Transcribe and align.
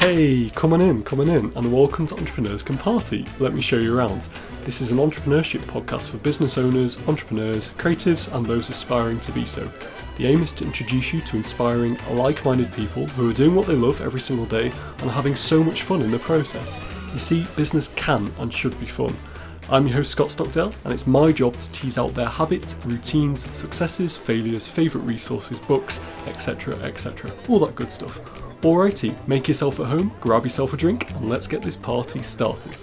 Hey, 0.00 0.48
come 0.54 0.72
on 0.72 0.80
in, 0.80 1.02
come 1.02 1.20
on 1.20 1.28
in, 1.28 1.52
and 1.54 1.70
welcome 1.70 2.06
to 2.06 2.16
Entrepreneurs 2.16 2.62
Can 2.62 2.78
Party. 2.78 3.26
Let 3.38 3.52
me 3.52 3.60
show 3.60 3.76
you 3.76 3.94
around. 3.94 4.30
This 4.64 4.80
is 4.80 4.90
an 4.90 4.96
entrepreneurship 4.96 5.60
podcast 5.64 6.08
for 6.08 6.16
business 6.16 6.56
owners, 6.56 6.96
entrepreneurs, 7.06 7.72
creatives, 7.72 8.34
and 8.34 8.46
those 8.46 8.70
aspiring 8.70 9.20
to 9.20 9.32
be 9.32 9.44
so. 9.44 9.70
The 10.16 10.26
aim 10.26 10.42
is 10.42 10.54
to 10.54 10.64
introduce 10.64 11.12
you 11.12 11.20
to 11.20 11.36
inspiring, 11.36 11.98
like 12.12 12.46
minded 12.46 12.72
people 12.72 13.04
who 13.08 13.28
are 13.28 13.34
doing 13.34 13.54
what 13.54 13.66
they 13.66 13.74
love 13.74 14.00
every 14.00 14.20
single 14.20 14.46
day 14.46 14.72
and 15.00 15.10
having 15.10 15.36
so 15.36 15.62
much 15.62 15.82
fun 15.82 16.00
in 16.00 16.10
the 16.10 16.18
process. 16.18 16.78
You 17.12 17.18
see, 17.18 17.46
business 17.54 17.88
can 17.88 18.32
and 18.38 18.50
should 18.50 18.80
be 18.80 18.86
fun. 18.86 19.14
I'm 19.72 19.86
your 19.86 19.98
host 19.98 20.10
Scott 20.10 20.32
Stockdale, 20.32 20.72
and 20.82 20.92
it's 20.92 21.06
my 21.06 21.30
job 21.30 21.54
to 21.56 21.70
tease 21.70 21.96
out 21.96 22.12
their 22.12 22.26
habits, 22.26 22.74
routines, 22.84 23.56
successes, 23.56 24.16
failures, 24.16 24.66
favourite 24.66 25.06
resources, 25.06 25.60
books, 25.60 26.00
etc. 26.26 26.74
etc. 26.78 27.32
All 27.48 27.60
that 27.60 27.76
good 27.76 27.92
stuff. 27.92 28.20
Alrighty, 28.62 29.14
make 29.28 29.46
yourself 29.46 29.78
at 29.78 29.86
home, 29.86 30.12
grab 30.20 30.42
yourself 30.42 30.72
a 30.72 30.76
drink, 30.76 31.12
and 31.12 31.28
let's 31.28 31.46
get 31.46 31.62
this 31.62 31.76
party 31.76 32.20
started. 32.20 32.82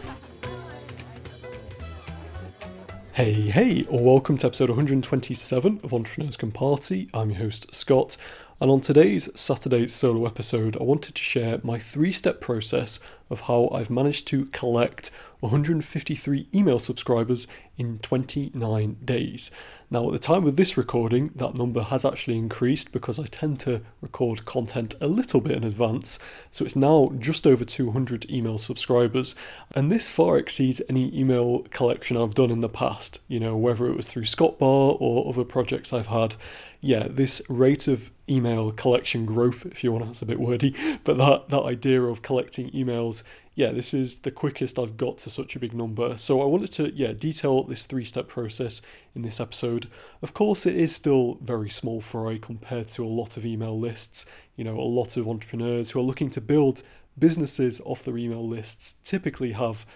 Hey, 3.12 3.34
hey, 3.34 3.84
or 3.90 4.02
welcome 4.02 4.38
to 4.38 4.48
episode 4.48 4.70
127 4.70 5.82
of 5.84 5.94
Entrepreneurs 5.94 6.38
Can 6.38 6.54
Party. 6.54 7.10
I'm 7.14 7.32
your 7.32 7.40
host, 7.40 7.76
Scott, 7.76 8.16
and 8.62 8.72
on 8.72 8.80
today's 8.80 9.30
Saturday 9.40 9.88
solo 9.88 10.26
episode, 10.26 10.78
I 10.78 10.84
wanted 10.84 11.16
to 11.16 11.22
share 11.22 11.60
my 11.64 11.80
three 11.80 12.14
step 12.14 12.42
process 12.42 13.00
of 13.30 13.42
how 13.42 13.68
I've 13.74 13.90
managed 13.90 14.26
to 14.30 14.46
collect 14.46 15.12
153 15.40 16.48
email 16.54 16.80
subscribers 16.80 17.48
in 17.78 18.00
29 18.00 18.98
days. 19.04 19.52
Now, 19.90 20.08
at 20.08 20.12
the 20.12 20.20
time 20.20 20.46
of 20.46 20.58
this 20.58 20.76
recording, 20.76 21.32
that 21.36 21.56
number 21.56 21.82
has 21.82 22.04
actually 22.04 22.38
increased 22.38 22.92
because 22.92 23.20
I 23.20 23.24
tend 23.24 23.62
to 23.62 23.82
record 24.02 24.44
content 24.44 24.96
a 25.00 25.08
little 25.08 25.40
bit 25.40 25.54
in 25.54 25.64
advance. 25.64 26.20
So 26.52 26.66
it's 26.66 26.76
now 26.76 27.14
just 27.18 27.48
over 27.48 27.64
200 27.64 28.30
email 28.30 28.58
subscribers, 28.58 29.34
and 29.74 29.90
this 29.90 30.10
far 30.10 30.38
exceeds 30.38 30.82
any 30.90 31.18
email 31.18 31.60
collection 31.72 32.18
I've 32.18 32.36
done 32.36 32.52
in 32.52 32.60
the 32.60 32.68
past, 32.68 33.20
you 33.30 33.40
know, 33.40 33.56
whether 33.56 33.88
it 33.88 33.96
was 33.96 34.08
through 34.08 34.26
Scottbar 34.26 34.98
or 35.00 35.30
other 35.30 35.46
projects 35.46 35.94
I've 35.94 36.08
had 36.08 36.36
yeah, 36.82 37.08
this 37.10 37.42
rate 37.50 37.88
of 37.88 38.12
email 38.30 38.72
collection 38.72 39.26
growth, 39.26 39.66
if 39.66 39.84
you 39.84 39.92
want 39.92 40.04
to, 40.04 40.08
that's 40.08 40.22
a 40.22 40.26
bit 40.26 40.40
wordy, 40.40 40.76
but 41.04 41.18
that, 41.18 41.50
that 41.50 41.64
idea 41.64 42.02
of 42.04 42.22
collecting 42.22 42.70
emails, 42.72 43.24
yeah, 43.58 43.72
this 43.72 43.92
is 43.92 44.20
the 44.20 44.30
quickest 44.30 44.78
I've 44.78 44.98
got 44.98 45.18
to 45.20 45.32
such 45.32 45.56
a 45.56 45.60
big 45.60 45.74
number. 45.74 46.16
So 46.16 46.44
I 46.44 46.46
wanted 46.46 46.72
to, 46.74 46.94
yeah, 46.94 47.12
detail 47.12 47.64
this 47.64 47.88
three 47.88 48.06
step 48.06 48.28
process 48.28 48.84
in 49.16 49.24
this 49.24 49.40
episode. 49.40 49.90
Of 50.22 50.36
course, 50.36 50.68
it 50.68 50.76
is 50.76 50.96
still 50.96 51.40
very 51.42 51.68
small 51.68 52.00
fry 52.00 52.38
compared 52.38 52.88
to 52.90 53.04
a 53.04 53.10
lot 53.10 53.36
of 53.36 53.48
email 53.48 53.78
lists. 53.78 54.28
You 54.58 54.64
know, 54.64 54.80
a 54.80 54.82
lot 54.82 55.18
of 55.18 55.28
entrepreneurs 55.28 55.90
who 55.90 56.00
are 56.00 56.04
looking 56.04 56.30
to 56.30 56.40
build 56.40 56.84
businesses 57.18 57.82
off 57.84 58.04
their 58.04 58.20
email 58.20 58.48
lists 58.48 59.00
typically 59.04 59.54
have 59.54 59.88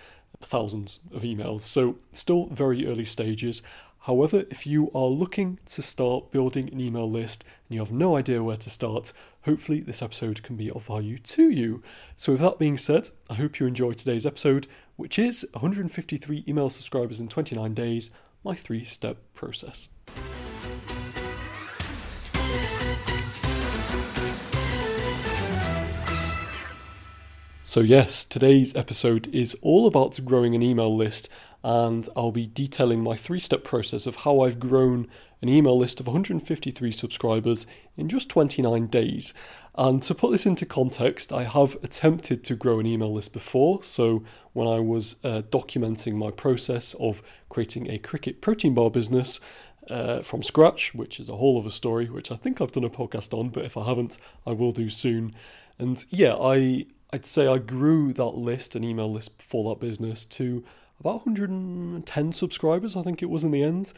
thousands 0.41 1.01
of 1.13 1.21
emails. 1.21 1.61
So, 1.61 1.97
still 2.13 2.47
very 2.47 2.87
early 2.87 3.05
stages. 3.05 3.61
However, 4.05 4.45
if 4.49 4.65
you 4.65 4.89
are 4.95 5.05
looking 5.05 5.59
to 5.67 5.83
start 5.83 6.31
building 6.31 6.67
an 6.69 6.79
email 6.79 7.09
list 7.09 7.43
and 7.69 7.75
you 7.75 7.81
have 7.81 7.91
no 7.91 8.17
idea 8.17 8.41
where 8.41 8.57
to 8.57 8.71
start, 8.71 9.13
hopefully 9.43 9.79
this 9.81 10.01
episode 10.01 10.43
can 10.43 10.55
be 10.55 10.69
of 10.71 10.85
value 10.85 11.17
to 11.17 11.49
you. 11.49 11.81
So, 12.15 12.33
with 12.33 12.41
that 12.41 12.59
being 12.59 12.77
said, 12.77 13.09
I 13.29 13.35
hope 13.35 13.59
you 13.59 13.67
enjoy 13.67 13.93
today's 13.93 14.25
episode, 14.25 14.67
which 14.95 15.17
is 15.17 15.45
153 15.53 16.45
email 16.47 16.69
subscribers 16.69 17.19
in 17.19 17.27
29 17.27 17.73
days, 17.73 18.11
my 18.43 18.55
three 18.55 18.83
step 18.83 19.17
process. 19.33 19.89
So, 27.63 27.79
yes, 27.79 28.25
today's 28.25 28.75
episode 28.75 29.33
is 29.33 29.55
all 29.61 29.87
about 29.87 30.19
growing 30.25 30.55
an 30.55 30.61
email 30.61 30.93
list 30.93 31.29
and 31.63 32.09
I'll 32.15 32.31
be 32.31 32.47
detailing 32.47 33.03
my 33.03 33.15
three 33.15 33.39
step 33.39 33.63
process 33.63 34.05
of 34.05 34.17
how 34.17 34.41
I've 34.41 34.59
grown 34.59 35.07
an 35.41 35.49
email 35.49 35.77
list 35.77 35.99
of 35.99 36.07
153 36.07 36.91
subscribers 36.91 37.67
in 37.97 38.07
just 38.07 38.29
29 38.29 38.87
days. 38.87 39.33
And 39.75 40.03
to 40.03 40.13
put 40.13 40.31
this 40.31 40.45
into 40.45 40.65
context, 40.65 41.31
I 41.31 41.45
have 41.45 41.77
attempted 41.81 42.43
to 42.43 42.55
grow 42.55 42.79
an 42.79 42.85
email 42.85 43.13
list 43.13 43.33
before. 43.33 43.83
So, 43.83 44.23
when 44.53 44.67
I 44.67 44.79
was 44.79 45.15
uh, 45.23 45.43
documenting 45.49 46.15
my 46.15 46.29
process 46.29 46.93
of 46.99 47.23
creating 47.49 47.89
a 47.89 47.97
cricket 47.97 48.41
protein 48.41 48.73
bar 48.73 48.91
business 48.91 49.39
uh, 49.89 50.21
from 50.21 50.43
scratch, 50.43 50.93
which 50.93 51.19
is 51.19 51.29
a 51.29 51.37
whole 51.37 51.59
other 51.59 51.69
story, 51.69 52.09
which 52.09 52.31
I 52.31 52.35
think 52.35 52.59
I've 52.59 52.73
done 52.73 52.83
a 52.83 52.89
podcast 52.89 53.33
on, 53.37 53.49
but 53.49 53.65
if 53.65 53.77
I 53.77 53.85
haven't, 53.85 54.17
I 54.45 54.51
will 54.51 54.73
do 54.73 54.89
soon. 54.89 55.31
And 55.79 56.03
yeah, 56.09 56.35
I 56.35 56.85
I'd 57.13 57.25
say 57.25 57.47
I 57.47 57.57
grew 57.57 58.13
that 58.13 58.35
list, 58.35 58.75
an 58.75 58.83
email 58.83 59.11
list 59.11 59.41
for 59.41 59.69
that 59.69 59.85
business, 59.85 60.23
to 60.25 60.63
about 60.99 61.25
110 61.25 62.33
subscribers, 62.33 62.95
I 62.95 63.01
think 63.01 63.21
it 63.21 63.29
was 63.29 63.43
in 63.43 63.51
the 63.51 63.63
end. 63.63 63.91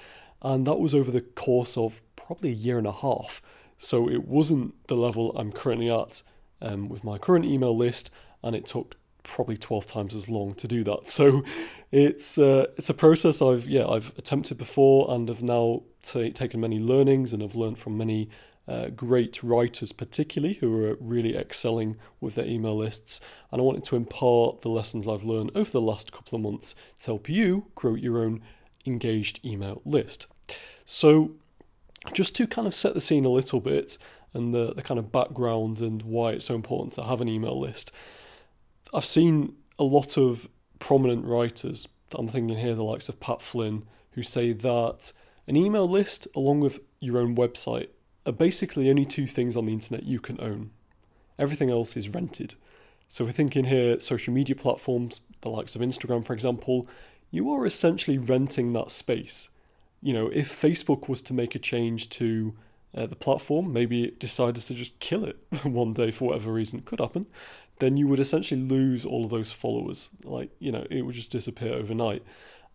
And 0.44 0.68
that 0.68 0.80
was 0.80 0.94
over 0.94 1.09
the 1.09 1.22
course 1.22 1.78
of 1.78 2.02
probably 2.16 2.50
a 2.50 2.54
year 2.54 2.78
and 2.78 2.88
a 2.88 2.92
half. 2.92 3.42
So 3.78 4.09
it 4.09 4.28
wasn't 4.28 4.76
the 4.88 4.96
level 4.96 5.36
I'm 5.38 5.52
currently 5.52 5.90
at 5.90 6.22
um, 6.62 6.90
with 6.90 7.04
my 7.04 7.18
current 7.18 7.46
email 7.46 7.76
list, 7.76 8.09
and 8.42 8.56
it 8.56 8.66
took 8.66 8.96
probably 9.24 9.58
12 9.58 9.88
times 9.88 10.14
as 10.14 10.30
long 10.30 10.53
to 10.56 10.68
do 10.68 10.84
that. 10.84 11.08
So 11.08 11.44
it's 11.92 12.38
uh, 12.38 12.68
it's 12.78 12.90
a 12.90 12.94
process 12.94 13.42
I've 13.42 13.68
yeah 13.68 13.88
I've 13.88 14.12
attempted 14.18 14.58
before 14.58 15.14
and 15.14 15.30
have 15.30 15.44
now 15.44 15.84
t- 16.02 16.32
taken 16.32 16.59
many 16.59 16.80
learnings 16.80 17.34
and 17.34 17.42
have 17.42 17.56
learned 17.56 17.78
from 17.78 17.98
many 17.98 18.30
uh, 18.68 18.88
great 18.88 19.44
writers, 19.44 19.92
particularly 19.92 20.56
who 20.56 20.86
are 20.86 20.98
really 21.00 21.36
excelling 21.36 21.98
with 22.20 22.36
their 22.36 22.46
email 22.46 22.78
lists. 22.78 23.22
And 23.52 23.62
I 23.62 23.64
wanted 23.64 23.84
to 23.86 23.96
impart 23.96 24.62
the 24.62 24.70
lessons 24.70 25.08
I've 25.08 25.24
learned 25.24 25.52
over 25.53 25.70
the 25.70 25.82
last 25.82 26.12
couple 26.12 26.36
of 26.36 26.42
months 26.42 26.74
to 27.02 27.08
help 27.08 27.30
you 27.30 27.68
grow 27.76 27.96
your 27.96 28.24
own 28.24 28.42
engaged 28.86 29.40
email 29.46 29.82
list. 29.86 30.28
So, 30.86 31.32
just 32.12 32.36
to 32.36 32.48
kind 32.48 32.68
of 32.68 32.76
set 32.76 32.94
the 32.94 33.02
scene 33.02 33.26
a 33.26 33.30
little 33.30 33.62
bit 33.62 33.98
and 34.34 34.54
the, 34.54 34.74
the 34.74 34.82
kind 34.82 35.00
of 35.00 35.12
background 35.12 35.80
and 35.80 36.02
why 36.02 36.32
it's 36.32 36.46
so 36.46 36.56
important 36.56 36.94
to 36.94 37.04
have 37.04 37.22
an 37.22 37.30
email 37.30 37.60
list, 37.60 37.92
I've 38.94 39.06
seen 39.06 39.56
a 39.80 39.84
lot 39.84 40.18
of 40.18 40.48
prominent 40.80 41.26
writers, 41.26 41.88
I'm 42.14 42.28
thinking 42.28 42.58
here 42.58 42.76
the 42.76 42.84
likes 42.84 43.10
of 43.10 43.20
Pat 43.20 43.42
Flynn, 43.42 43.84
who 44.12 44.24
say 44.24 44.54
that 44.54 45.12
an 45.48 45.56
email 45.56 45.90
list, 45.90 46.28
along 46.36 46.60
with 46.60 46.80
your 47.00 47.18
own 47.18 47.36
website, 47.36 47.88
are 48.26 48.32
basically 48.32 48.90
only 48.90 49.06
two 49.06 49.28
things 49.28 49.56
on 49.58 49.66
the 49.66 49.74
internet 49.74 50.04
you 50.04 50.20
can 50.20 50.40
own. 50.40 50.72
Everything 51.38 51.70
else 51.70 51.98
is 51.98 52.10
rented. 52.10 52.56
So 53.08 53.26
we're 53.26 53.32
thinking 53.32 53.66
here 53.66 54.00
social 54.00 54.34
media 54.34 54.56
platforms, 54.56 55.22
the 55.42 55.50
likes 55.50 55.76
of 55.76 55.82
Instagram, 55.82 56.26
for 56.26 56.34
example, 56.34 56.88
you 57.32 57.52
are 57.52 57.66
essentially 57.66 58.18
renting 58.18 58.74
that 58.74 58.92
space. 58.92 59.50
You 60.03 60.14
know, 60.14 60.28
if 60.28 60.52
Facebook 60.52 61.08
was 61.08 61.22
to 61.24 61.34
make 61.34 61.56
a 61.56 61.59
change 61.59 62.09
to 62.09 62.53
uh, 62.96 63.08
the 63.08 63.16
platform, 63.16 63.74
maybe 63.74 64.03
it 64.03 64.19
decided 64.19 64.62
to 64.64 64.74
just 64.74 65.00
kill 65.00 65.24
it 65.25 65.38
one 65.64 65.94
day 65.94 66.12
for 66.12 66.30
whatever 66.30 66.52
reason, 66.52 66.81
could 66.81 67.00
happen, 67.00 67.25
then 67.80 67.97
you 67.97 68.08
would 68.08 68.19
essentially 68.19 68.62
lose 68.62 69.06
all 69.06 69.24
of 69.24 69.30
those 69.30 69.52
followers. 69.52 70.09
Like, 70.24 70.52
you 70.59 70.72
know, 70.72 70.86
it 70.90 71.03
would 71.03 71.16
just 71.16 71.31
disappear 71.31 71.74
overnight. 71.74 72.24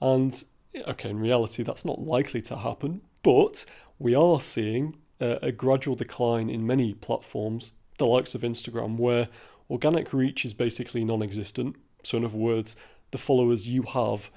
And 0.00 0.42
okay, 0.86 1.10
in 1.10 1.20
reality, 1.20 1.62
that's 1.62 1.84
not 1.84 2.00
likely 2.00 2.42
to 2.42 2.56
happen, 2.56 3.02
but 3.22 3.64
we 3.98 4.14
are 4.14 4.40
seeing 4.40 4.96
uh, 5.20 5.36
a 5.42 5.52
gradual 5.52 5.94
decline 5.94 6.48
in 6.48 6.66
many 6.66 6.94
platforms, 6.94 7.72
the 7.98 8.06
likes 8.06 8.34
of 8.34 8.42
Instagram, 8.42 8.96
where 8.96 9.28
organic 9.70 10.12
reach 10.12 10.44
is 10.44 10.54
basically 10.54 11.04
non 11.04 11.22
existent. 11.22 11.76
So, 12.02 12.16
in 12.18 12.24
other 12.24 12.36
words, 12.36 12.76
the 13.10 13.18
followers 13.18 13.68
you 13.68 13.82
have 13.82 14.30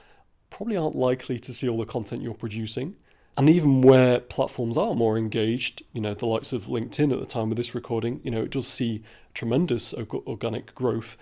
probably 0.52 0.78
aren't 0.78 0.96
likely 0.96 1.40
to 1.40 1.52
see 1.52 1.68
all 1.68 1.80
the 1.80 1.86
content 1.86 2.22
you're 2.22 2.36
producing. 2.36 2.96
And 3.36 3.50
even 3.50 3.82
where 3.82 4.20
platforms 4.20 4.78
are 4.78 4.94
more 4.94 5.18
engaged, 5.18 5.82
you 5.94 6.02
know, 6.02 6.14
the 6.14 6.28
likes 6.28 6.54
of 6.54 6.66
LinkedIn 6.66 7.12
at 7.12 7.20
the 7.20 7.26
time 7.26 7.50
of 7.50 7.58
this 7.58 7.74
recording, 7.74 8.20
you 8.24 8.30
know, 8.30 8.44
it 8.44 8.52
does 8.52 8.68
see 8.68 9.02
tremendous 9.34 9.94
organic 9.94 10.76
growth. 10.76 11.18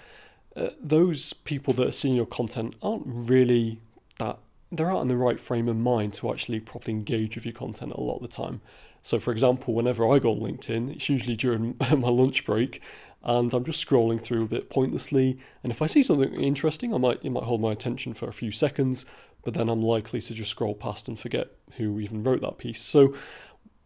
Uh, 0.55 0.69
those 0.81 1.31
people 1.31 1.73
that 1.75 1.87
are 1.87 1.93
seeing 1.93 2.15
your 2.15 2.25
content 2.25 2.75
aren't 2.81 3.03
really 3.05 3.79
that, 4.17 4.39
they're 4.71 4.89
not 4.89 5.01
in 5.01 5.07
the 5.07 5.15
right 5.15 5.39
frame 5.39 5.69
of 5.69 5.77
mind 5.77 6.13
to 6.15 6.31
actually 6.31 6.59
properly 6.59 6.93
engage 6.93 7.35
with 7.35 7.45
your 7.45 7.53
content 7.53 7.93
a 7.93 8.01
lot 8.01 8.15
of 8.15 8.21
the 8.23 8.27
time. 8.27 8.59
So, 9.01 9.19
for 9.19 9.31
example, 9.31 9.73
whenever 9.73 10.07
I 10.11 10.19
go 10.19 10.31
on 10.31 10.39
LinkedIn, 10.39 10.91
it's 10.91 11.09
usually 11.09 11.35
during 11.35 11.75
my 11.79 12.09
lunch 12.09 12.43
break, 12.43 12.81
and 13.23 13.53
I'm 13.53 13.65
just 13.65 13.85
scrolling 13.85 14.21
through 14.21 14.43
a 14.43 14.47
bit 14.47 14.69
pointlessly. 14.69 15.39
And 15.63 15.71
if 15.71 15.81
I 15.81 15.87
see 15.87 16.03
something 16.03 16.33
interesting, 16.33 16.93
I 16.93 16.97
might 16.97 17.23
it 17.23 17.29
might 17.29 17.43
hold 17.43 17.61
my 17.61 17.71
attention 17.71 18.13
for 18.13 18.27
a 18.27 18.33
few 18.33 18.51
seconds, 18.51 19.05
but 19.43 19.53
then 19.53 19.69
I'm 19.69 19.81
likely 19.81 20.21
to 20.21 20.33
just 20.33 20.51
scroll 20.51 20.75
past 20.75 21.07
and 21.07 21.19
forget 21.19 21.51
who 21.77 21.99
even 21.99 22.23
wrote 22.23 22.41
that 22.41 22.57
piece. 22.57 22.81
So, 22.81 23.13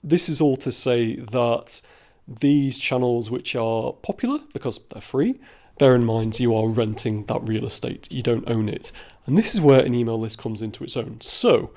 this 0.03 0.27
is 0.27 0.41
all 0.41 0.57
to 0.57 0.71
say 0.71 1.15
that 1.15 1.81
these 2.27 2.77
channels, 2.77 3.29
which 3.29 3.55
are 3.55 3.93
popular 3.93 4.39
because 4.53 4.79
they're 4.91 5.01
free, 5.01 5.39
bear 5.79 5.95
in 5.95 6.03
mind 6.03 6.39
you 6.39 6.55
are 6.55 6.67
renting 6.67 7.25
that 7.25 7.41
real 7.43 7.65
estate. 7.65 8.11
You 8.11 8.21
don't 8.21 8.49
own 8.49 8.69
it, 8.69 8.91
and 9.25 9.37
this 9.37 9.55
is 9.55 9.61
where 9.61 9.83
an 9.83 9.95
email 9.95 10.19
list 10.19 10.37
comes 10.37 10.61
into 10.61 10.83
its 10.83 10.97
own. 10.97 11.21
So 11.21 11.71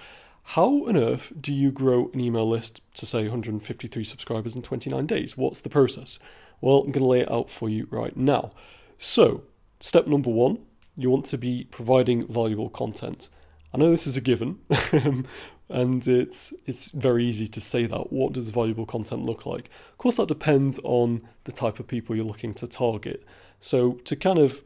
how 0.50 0.86
on 0.86 0.96
earth 0.96 1.32
do 1.40 1.52
you 1.52 1.72
grow 1.72 2.10
an 2.14 2.20
email 2.20 2.48
list 2.48 2.80
to 2.94 3.06
say 3.06 3.22
153 3.22 4.04
subscribers 4.04 4.54
in 4.54 4.62
29 4.62 5.06
days? 5.06 5.36
What's 5.36 5.60
the 5.60 5.68
process? 5.68 6.20
Well, 6.66 6.78
I'm 6.78 6.90
going 6.90 7.04
to 7.04 7.08
lay 7.08 7.20
it 7.20 7.30
out 7.30 7.48
for 7.48 7.68
you 7.68 7.86
right 7.92 8.16
now. 8.16 8.50
So, 8.98 9.44
step 9.78 10.08
number 10.08 10.30
one, 10.30 10.58
you 10.96 11.10
want 11.10 11.24
to 11.26 11.38
be 11.38 11.68
providing 11.70 12.26
valuable 12.26 12.70
content. 12.70 13.28
I 13.72 13.78
know 13.78 13.88
this 13.88 14.04
is 14.04 14.16
a 14.16 14.20
given, 14.20 14.58
and 15.68 16.08
it's 16.08 16.52
it's 16.66 16.90
very 16.90 17.24
easy 17.24 17.46
to 17.46 17.60
say 17.60 17.86
that. 17.86 18.12
What 18.12 18.32
does 18.32 18.48
valuable 18.48 18.84
content 18.84 19.24
look 19.24 19.46
like? 19.46 19.70
Of 19.92 19.98
course, 19.98 20.16
that 20.16 20.26
depends 20.26 20.80
on 20.82 21.22
the 21.44 21.52
type 21.52 21.78
of 21.78 21.86
people 21.86 22.16
you're 22.16 22.24
looking 22.24 22.52
to 22.54 22.66
target. 22.66 23.24
So, 23.60 23.92
to 24.02 24.16
kind 24.16 24.40
of 24.40 24.64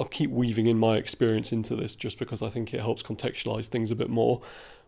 I'll 0.00 0.06
keep 0.06 0.30
weaving 0.30 0.66
in 0.66 0.78
my 0.78 0.96
experience 0.96 1.52
into 1.52 1.76
this 1.76 1.94
just 1.94 2.18
because 2.18 2.40
I 2.40 2.48
think 2.48 2.72
it 2.72 2.80
helps 2.80 3.02
contextualize 3.02 3.66
things 3.66 3.90
a 3.90 3.94
bit 3.94 4.08
more. 4.08 4.40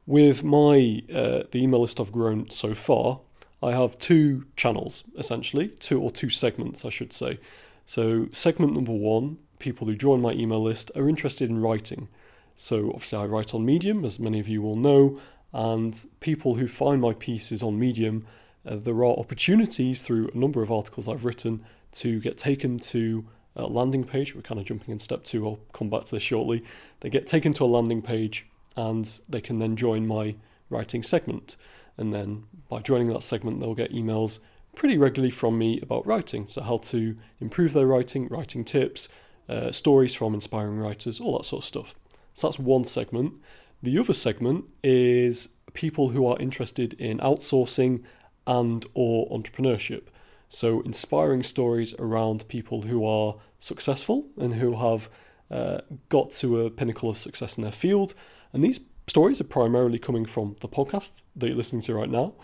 With 0.06 0.42
my 0.42 1.02
uh, 1.14 1.42
the 1.50 1.56
email 1.56 1.82
list 1.82 2.00
I've 2.00 2.12
grown 2.12 2.48
so 2.48 2.74
far, 2.74 3.20
I 3.66 3.72
have 3.72 3.98
two 3.98 4.46
channels 4.54 5.02
essentially, 5.18 5.68
two 5.68 6.00
or 6.00 6.12
two 6.12 6.30
segments, 6.30 6.84
I 6.84 6.88
should 6.88 7.12
say. 7.12 7.40
So, 7.84 8.28
segment 8.30 8.74
number 8.74 8.92
one, 8.92 9.38
people 9.58 9.88
who 9.88 9.96
join 9.96 10.20
my 10.20 10.32
email 10.32 10.62
list 10.62 10.92
are 10.94 11.08
interested 11.08 11.50
in 11.50 11.60
writing. 11.60 12.08
So, 12.54 12.90
obviously, 12.90 13.18
I 13.18 13.24
write 13.24 13.54
on 13.54 13.66
Medium, 13.66 14.04
as 14.04 14.20
many 14.20 14.38
of 14.38 14.46
you 14.46 14.62
will 14.62 14.76
know, 14.76 15.18
and 15.52 16.04
people 16.20 16.54
who 16.54 16.68
find 16.68 17.00
my 17.00 17.12
pieces 17.12 17.60
on 17.60 17.76
Medium, 17.76 18.24
uh, 18.64 18.76
there 18.76 18.94
are 18.94 19.18
opportunities 19.18 20.00
through 20.00 20.30
a 20.32 20.38
number 20.38 20.62
of 20.62 20.70
articles 20.70 21.08
I've 21.08 21.24
written 21.24 21.64
to 21.92 22.20
get 22.20 22.38
taken 22.38 22.78
to 22.78 23.24
a 23.56 23.66
landing 23.66 24.04
page. 24.04 24.34
We're 24.34 24.42
kind 24.42 24.60
of 24.60 24.66
jumping 24.66 24.92
in 24.92 25.00
step 25.00 25.24
two, 25.24 25.44
I'll 25.44 25.60
come 25.72 25.90
back 25.90 26.04
to 26.04 26.14
this 26.14 26.22
shortly. 26.22 26.62
They 27.00 27.10
get 27.10 27.26
taken 27.26 27.52
to 27.54 27.64
a 27.64 27.66
landing 27.66 28.02
page 28.02 28.46
and 28.76 29.06
they 29.28 29.40
can 29.40 29.58
then 29.58 29.74
join 29.74 30.06
my 30.06 30.36
writing 30.70 31.02
segment. 31.02 31.56
And 31.98 32.12
then 32.12 32.44
by 32.68 32.80
joining 32.80 33.08
that 33.08 33.22
segment, 33.22 33.60
they'll 33.60 33.74
get 33.74 33.92
emails 33.92 34.38
pretty 34.74 34.98
regularly 34.98 35.30
from 35.30 35.58
me 35.58 35.80
about 35.80 36.06
writing. 36.06 36.46
So, 36.48 36.62
how 36.62 36.78
to 36.78 37.16
improve 37.40 37.72
their 37.72 37.86
writing, 37.86 38.28
writing 38.28 38.64
tips, 38.64 39.08
uh, 39.48 39.72
stories 39.72 40.14
from 40.14 40.34
inspiring 40.34 40.78
writers, 40.78 41.20
all 41.20 41.38
that 41.38 41.44
sort 41.44 41.64
of 41.64 41.68
stuff. 41.68 41.94
So, 42.34 42.46
that's 42.46 42.58
one 42.58 42.84
segment. 42.84 43.34
The 43.82 43.98
other 43.98 44.12
segment 44.12 44.66
is 44.84 45.48
people 45.72 46.10
who 46.10 46.26
are 46.26 46.38
interested 46.38 46.94
in 46.94 47.18
outsourcing 47.18 48.02
and 48.46 48.86
or 48.94 49.28
entrepreneurship. 49.30 50.04
So, 50.48 50.80
inspiring 50.82 51.42
stories 51.42 51.94
around 51.94 52.46
people 52.48 52.82
who 52.82 53.04
are 53.04 53.36
successful 53.58 54.26
and 54.36 54.54
who 54.54 54.76
have 54.76 55.08
uh, 55.50 55.80
got 56.08 56.30
to 56.32 56.60
a 56.60 56.70
pinnacle 56.70 57.08
of 57.08 57.18
success 57.18 57.56
in 57.56 57.62
their 57.62 57.72
field. 57.72 58.14
And 58.52 58.62
these 58.62 58.80
stories 59.06 59.40
are 59.40 59.44
primarily 59.44 59.98
coming 59.98 60.26
from 60.26 60.56
the 60.60 60.68
podcast 60.68 61.12
that 61.34 61.46
you're 61.46 61.56
listening 61.56 61.82
to 61.82 61.94
right 61.94 62.10
now, 62.10 62.34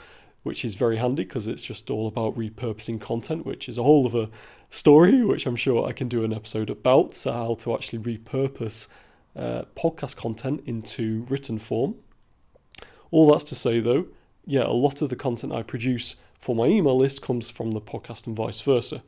which 0.43 0.65
is 0.65 0.75
very 0.75 0.97
handy 0.97 1.25
because 1.25 1.47
it's 1.47 1.63
just 1.63 1.91
all 1.91 2.07
about 2.07 2.37
repurposing 2.37 3.01
content, 3.01 3.47
which 3.47 3.69
is 3.69 3.79
a 3.79 3.83
whole 3.83 4.07
other 4.07 4.29
story, 4.71 5.25
which 5.25 5.47
I'm 5.47 5.57
sure 5.57 5.87
I 5.87 5.93
can 5.93 6.09
do 6.09 6.25
an 6.25 6.33
episode 6.33 6.71
about. 6.71 7.15
So, 7.15 7.33
how 7.33 7.55
to 7.55 7.75
actually 7.75 7.99
repurpose 7.99 8.89
uh, 9.37 9.63
podcast 9.77 10.17
content 10.17 10.63
into 10.67 11.27
written 11.29 11.59
form. 11.59 11.97
All 13.11 13.31
that's 13.31 13.45
to 13.45 13.55
say, 13.55 13.81
though, 13.81 14.07
yeah, 14.47 14.65
a 14.65 14.73
lot 14.73 15.03
of 15.03 15.11
the 15.11 15.17
content 15.17 15.53
I 15.53 15.63
produce 15.63 16.17
for 16.39 16.57
my 16.57 16.67
email 16.67 16.97
list 16.97 17.23
comes 17.23 17.51
from 17.51 17.71
the 17.71 17.81
podcast 17.81 18.27
and 18.27 18.37
vice 18.37 18.61
versa. 18.61 19.03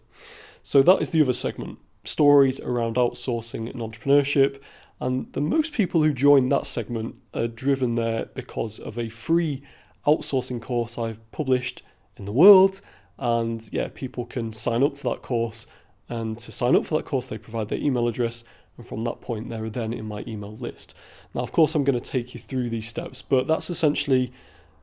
So 0.63 0.83
that 0.83 1.03
is 1.03 1.11
the 1.11 1.23
other 1.23 1.33
segment 1.33 1.79
stories 2.05 2.61
around 2.61 2.97
outsourcing 2.97 3.69
and 3.71 3.81
entrepreneurship. 3.81 4.61
And 5.01 5.33
the 5.33 5.41
most 5.41 5.73
people 5.73 6.03
who 6.03 6.13
join 6.13 6.49
that 6.51 6.67
segment 6.67 7.17
are 7.33 7.49
driven 7.49 7.95
there 7.95 8.27
because 8.35 8.79
of 8.79 8.99
a 8.99 9.09
free 9.09 9.63
outsourcing 10.07 10.63
course 10.63 10.97
I've 10.99 11.31
published 11.33 11.83
in 12.17 12.25
the 12.25 12.33
world. 12.33 12.81
And 13.19 13.69
yeah, 13.73 13.89
people 13.93 14.25
can 14.25 14.53
sign 14.53 14.83
up 14.83 14.95
to 14.97 15.03
that 15.05 15.23
course. 15.23 15.67
And 16.09 16.39
to 16.39 16.53
sign 16.53 16.77
up 16.77 16.87
for 16.87 16.97
that 16.97 17.07
course, 17.07 17.27
they 17.27 17.39
provide 17.39 17.69
their 17.69 17.79
email 17.79 18.09
address. 18.09 18.45
And 18.77 18.87
from 18.87 19.05
that 19.05 19.21
point, 19.21 19.51
they're 19.51 19.71
then 19.71 19.93
in 19.93 20.07
my 20.07 20.25
email 20.27 20.57
list. 20.57 20.95
Now, 21.35 21.43
of 21.43 21.53
course, 21.53 21.75
I'm 21.75 21.85
going 21.85 21.99
to 21.99 22.11
take 22.11 22.35
you 22.35 22.41
through 22.41 22.71
these 22.71 22.89
steps, 22.89 23.23
but 23.23 23.47
that's 23.47 23.71
essentially 23.71 24.33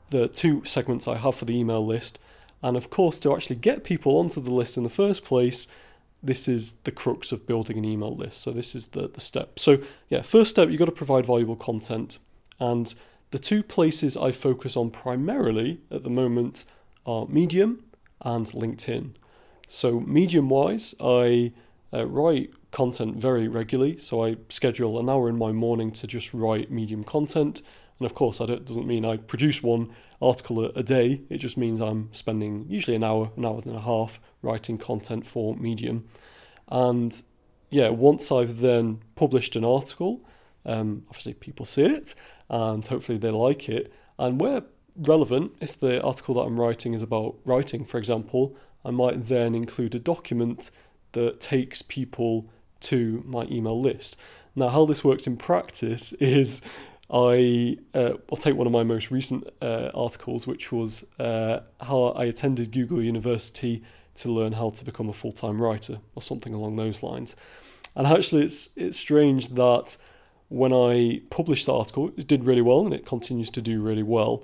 the 0.10 0.28
two 0.28 0.64
segments 0.66 1.08
I 1.08 1.18
have 1.18 1.36
for 1.36 1.46
the 1.46 1.58
email 1.58 1.86
list. 1.86 2.20
And 2.62 2.78
of 2.78 2.90
course, 2.90 3.20
to 3.20 3.34
actually 3.34 3.56
get 3.58 3.84
people 3.84 4.18
onto 4.18 4.42
the 4.42 4.54
list 4.54 4.78
in 4.78 4.84
the 4.84 4.90
first 4.90 5.24
place, 5.24 5.68
this 6.24 6.48
is 6.48 6.74
the 6.84 6.92
crux 6.92 7.32
of 7.32 7.48
building 7.48 7.78
an 7.78 7.86
email 7.86 8.16
list. 8.16 8.42
So 8.42 8.52
this 8.52 8.76
is 8.76 8.88
the, 8.88 9.08
the 9.08 9.22
step. 9.22 9.58
So 9.60 9.80
yeah, 10.10 10.22
first 10.22 10.52
step, 10.52 10.70
you've 10.70 10.80
got 10.80 10.86
to 10.86 10.92
provide 10.92 11.26
valuable 11.26 11.56
content. 11.56 12.20
And 12.60 12.94
the 13.32 13.40
two 13.40 13.64
places 13.64 14.16
I 14.16 14.32
focus 14.32 14.78
on 14.78 14.92
primarily 14.92 15.82
at 15.90 16.04
the 16.04 16.10
moment 16.10 16.66
are 17.06 17.26
Medium 17.28 17.84
and 18.22 18.46
LinkedIn. 18.48 19.12
So 19.68 20.00
Medium 20.00 20.50
wise, 20.50 20.94
I 21.00 21.54
uh, 21.94 22.06
write 22.06 22.52
content 22.72 23.18
very 23.18 23.48
regularly. 23.48 23.98
So 23.98 24.24
I 24.24 24.38
schedule 24.50 25.00
an 25.00 25.10
hour 25.10 25.28
in 25.28 25.38
my 25.38 25.52
morning 25.52 25.92
to 25.94 26.08
just 26.08 26.34
write 26.34 26.72
Medium 26.72 27.04
content. 27.04 27.62
And 28.00 28.06
of 28.06 28.14
course, 28.14 28.38
that 28.40 28.66
doesn't 28.66 28.88
mean 28.88 29.06
I 29.06 29.18
produce 29.18 29.64
one 29.64 29.94
article 30.22 30.66
a, 30.66 30.84
day. 30.84 31.22
It 31.30 31.38
just 31.38 31.58
means 31.58 31.82
I'm 31.82 32.10
spending 32.12 32.66
usually 32.70 32.96
an 32.96 33.04
hour, 33.04 33.32
an 33.36 33.46
hour 33.46 33.62
and 33.66 33.76
a 33.76 33.82
half 33.82 34.20
writing 34.42 34.78
content 34.78 35.26
for 35.26 35.56
Medium. 35.56 36.08
And 36.68 37.22
yeah, 37.70 37.90
once 37.90 38.32
I've 38.32 38.60
then 38.60 39.02
published 39.16 39.56
an 39.56 39.66
article, 39.66 40.22
um, 40.66 41.04
obviously 41.08 41.34
people 41.34 41.66
see 41.66 41.84
it 41.84 42.14
and 42.50 42.86
hopefully 42.86 43.18
they 43.18 43.32
like 43.32 43.68
it. 43.68 43.92
And 44.20 44.40
where 44.40 44.64
relevant, 44.96 45.54
if 45.62 45.80
the 45.80 46.02
article 46.04 46.36
that 46.36 46.42
I'm 46.42 46.60
writing 46.60 46.94
is 46.94 47.02
about 47.02 47.38
writing, 47.46 47.86
for 47.86 47.98
example, 47.98 48.56
I 48.84 48.92
might 48.92 49.28
then 49.28 49.56
include 49.56 49.96
a 49.96 50.00
document 50.00 50.72
that 51.14 51.40
takes 51.40 51.82
people 51.82 52.50
to 52.82 53.24
my 53.26 53.44
email 53.46 53.80
list. 53.80 54.18
Now, 54.56 54.70
how 54.70 54.86
this 54.86 55.04
works 55.04 55.28
in 55.28 55.38
practice 55.38 56.14
is 56.20 56.62
I 57.12 57.78
uh, 57.94 58.14
I'll 58.32 58.38
take 58.38 58.56
one 58.56 58.68
of 58.68 58.74
my 58.74 58.84
most 58.84 59.12
recent 59.12 59.48
uh, 59.62 59.92
articles, 59.94 60.48
which 60.48 60.72
was 60.72 61.06
uh, 61.20 61.60
how 61.82 62.06
I 62.06 62.26
attended 62.26 62.72
Google 62.72 63.02
University 63.02 63.84
to 64.16 64.32
learn 64.32 64.54
how 64.54 64.70
to 64.72 64.86
become 64.86 65.10
a 65.10 65.14
full 65.14 65.32
time 65.32 65.62
writer, 65.62 66.00
or 66.16 66.22
something 66.22 66.54
along 66.54 66.78
those 66.78 67.04
lines. 67.04 67.36
And 67.96 68.08
actually, 68.08 68.46
it's 68.46 68.70
it's 68.76 68.98
strange 68.98 69.50
that 69.50 69.98
when 70.48 70.72
I 70.74 71.22
published 71.30 71.66
the 71.66 71.74
article, 71.74 72.12
it 72.18 72.28
did 72.28 72.46
really 72.46 72.62
well, 72.62 72.86
and 72.86 72.94
it 72.94 73.06
continues 73.06 73.50
to 73.52 73.62
do 73.62 73.82
really 73.82 74.04
well. 74.04 74.44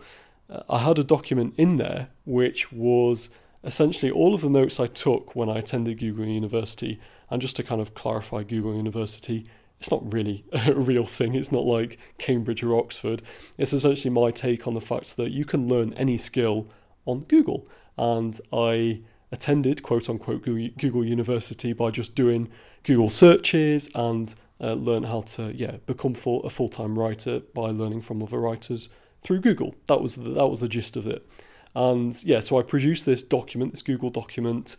Uh, 0.50 0.64
I 0.70 0.80
had 0.80 1.00
a 1.00 1.04
document 1.04 1.54
in 1.58 1.78
there 1.78 2.10
which 2.26 2.72
was 2.72 3.30
essentially 3.64 4.12
all 4.12 4.34
of 4.34 4.42
the 4.42 4.50
notes 4.50 4.80
I 4.80 4.88
took 4.88 5.36
when 5.36 5.50
I 5.50 5.58
attended 5.58 6.00
Google 6.00 6.26
University. 6.26 7.00
And 7.30 7.42
just 7.42 7.58
to 7.58 7.64
kind 7.64 7.82
of 7.82 7.94
clarify, 7.94 8.44
Google 8.44 8.76
University 8.76 9.46
it's 9.80 9.92
not 9.92 10.12
really 10.12 10.46
a 10.52 10.74
real 10.74 11.06
thing. 11.06 11.36
It's 11.36 11.52
not 11.52 11.66
like 11.66 11.98
Cambridge 12.18 12.64
or 12.64 12.78
Oxford. 12.78 13.22
It's 13.58 13.74
essentially 13.74 14.14
my 14.14 14.32
take 14.32 14.68
on 14.68 14.74
the 14.74 14.82
fact 14.82 15.18
that 15.18 15.32
you 15.32 15.46
can 15.46 15.68
learn 15.68 15.94
any 15.94 16.18
skill 16.18 16.68
on 17.06 17.22
Google. 17.22 17.68
And 17.98 18.40
I 18.52 19.02
attended 19.32 19.84
quote 19.84 20.10
unquote 20.10 20.44
Google 20.44 21.04
University 21.04 21.74
by 21.74 21.92
just 21.92 22.16
doing 22.16 22.50
Google 22.84 23.10
searches 23.10 23.90
and 23.94 24.34
uh, 24.60 24.74
learn 24.74 25.04
how 25.04 25.22
to 25.22 25.54
yeah 25.56 25.78
become 25.86 26.14
full, 26.14 26.42
a 26.44 26.50
full 26.50 26.70
time 26.70 26.98
writer 26.98 27.42
by 27.54 27.70
learning 27.70 28.02
from 28.02 28.24
other 28.24 28.40
writers 28.40 28.90
through 29.24 29.42
Google. 29.42 29.76
That 29.88 30.02
was 30.02 30.16
the, 30.16 30.30
that 30.32 30.48
was 30.48 30.60
the 30.62 30.70
gist 30.70 30.96
of 30.96 31.06
it. 31.06 31.28
And 31.76 32.22
yeah, 32.24 32.40
so 32.40 32.58
I 32.58 32.64
produced 32.64 33.06
this 33.06 33.22
document, 33.22 33.72
this 33.72 33.84
Google 33.84 34.10
document, 34.10 34.78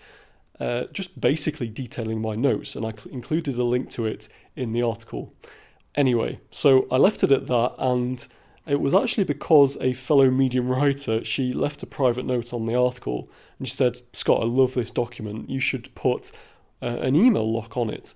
uh, 0.58 0.84
just 0.92 1.20
basically 1.20 1.68
detailing 1.68 2.20
my 2.20 2.34
notes, 2.34 2.74
and 2.74 2.84
I 2.84 2.90
cl- 2.90 3.12
included 3.12 3.56
a 3.56 3.62
link 3.62 3.88
to 3.90 4.06
it 4.06 4.28
in 4.58 4.72
the 4.72 4.82
article. 4.82 5.32
Anyway, 5.94 6.40
so 6.50 6.86
I 6.90 6.96
left 6.96 7.22
it 7.22 7.32
at 7.32 7.46
that, 7.46 7.74
and 7.78 8.26
it 8.66 8.80
was 8.80 8.94
actually 8.94 9.24
because 9.24 9.76
a 9.80 9.94
fellow 9.94 10.30
medium 10.30 10.68
writer 10.74 11.24
she 11.24 11.52
left 11.52 11.82
a 11.82 11.86
private 11.86 12.26
note 12.26 12.52
on 12.52 12.66
the 12.66 12.74
article, 12.74 13.28
and 13.58 13.66
she 13.66 13.74
said, 13.74 14.00
"Scott, 14.12 14.42
I 14.42 14.46
love 14.46 14.74
this 14.74 14.90
document. 14.90 15.48
You 15.48 15.60
should 15.60 15.94
put 15.94 16.30
uh, 16.82 16.98
an 17.00 17.16
email 17.16 17.50
lock 17.50 17.76
on 17.76 17.90
it." 17.90 18.14